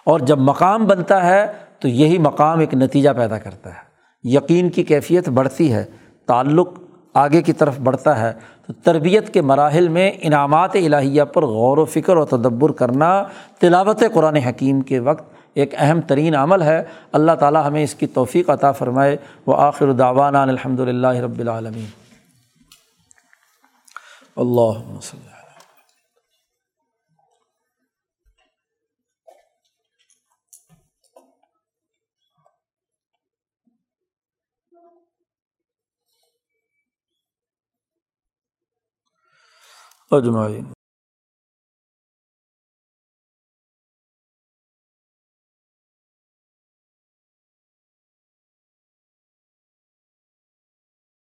[0.09, 1.47] اور جب مقام بنتا ہے
[1.79, 3.89] تو یہی مقام ایک نتیجہ پیدا کرتا ہے۔
[4.23, 5.85] یقین کی کیفیت بڑھتی ہے،
[6.25, 6.69] تعلق
[7.13, 8.33] آگے کی طرف بڑھتا ہے۔
[8.67, 13.23] تو تربیت کے مراحل میں انعامات الہیہ پر غور و فکر و تدبر کرنا
[13.59, 18.07] تلاوت قرآن حکیم کے وقت ایک اہم ترین عمل ہے۔ اللہ تعالیٰ ہمیں اس کی
[18.07, 21.85] توفیق عطا فرمائے۔ وہ آخر داوان الحمد للہ رب العالمین۔
[24.37, 25.28] اللہ وسلم
[40.11, 40.78] اجمعین۔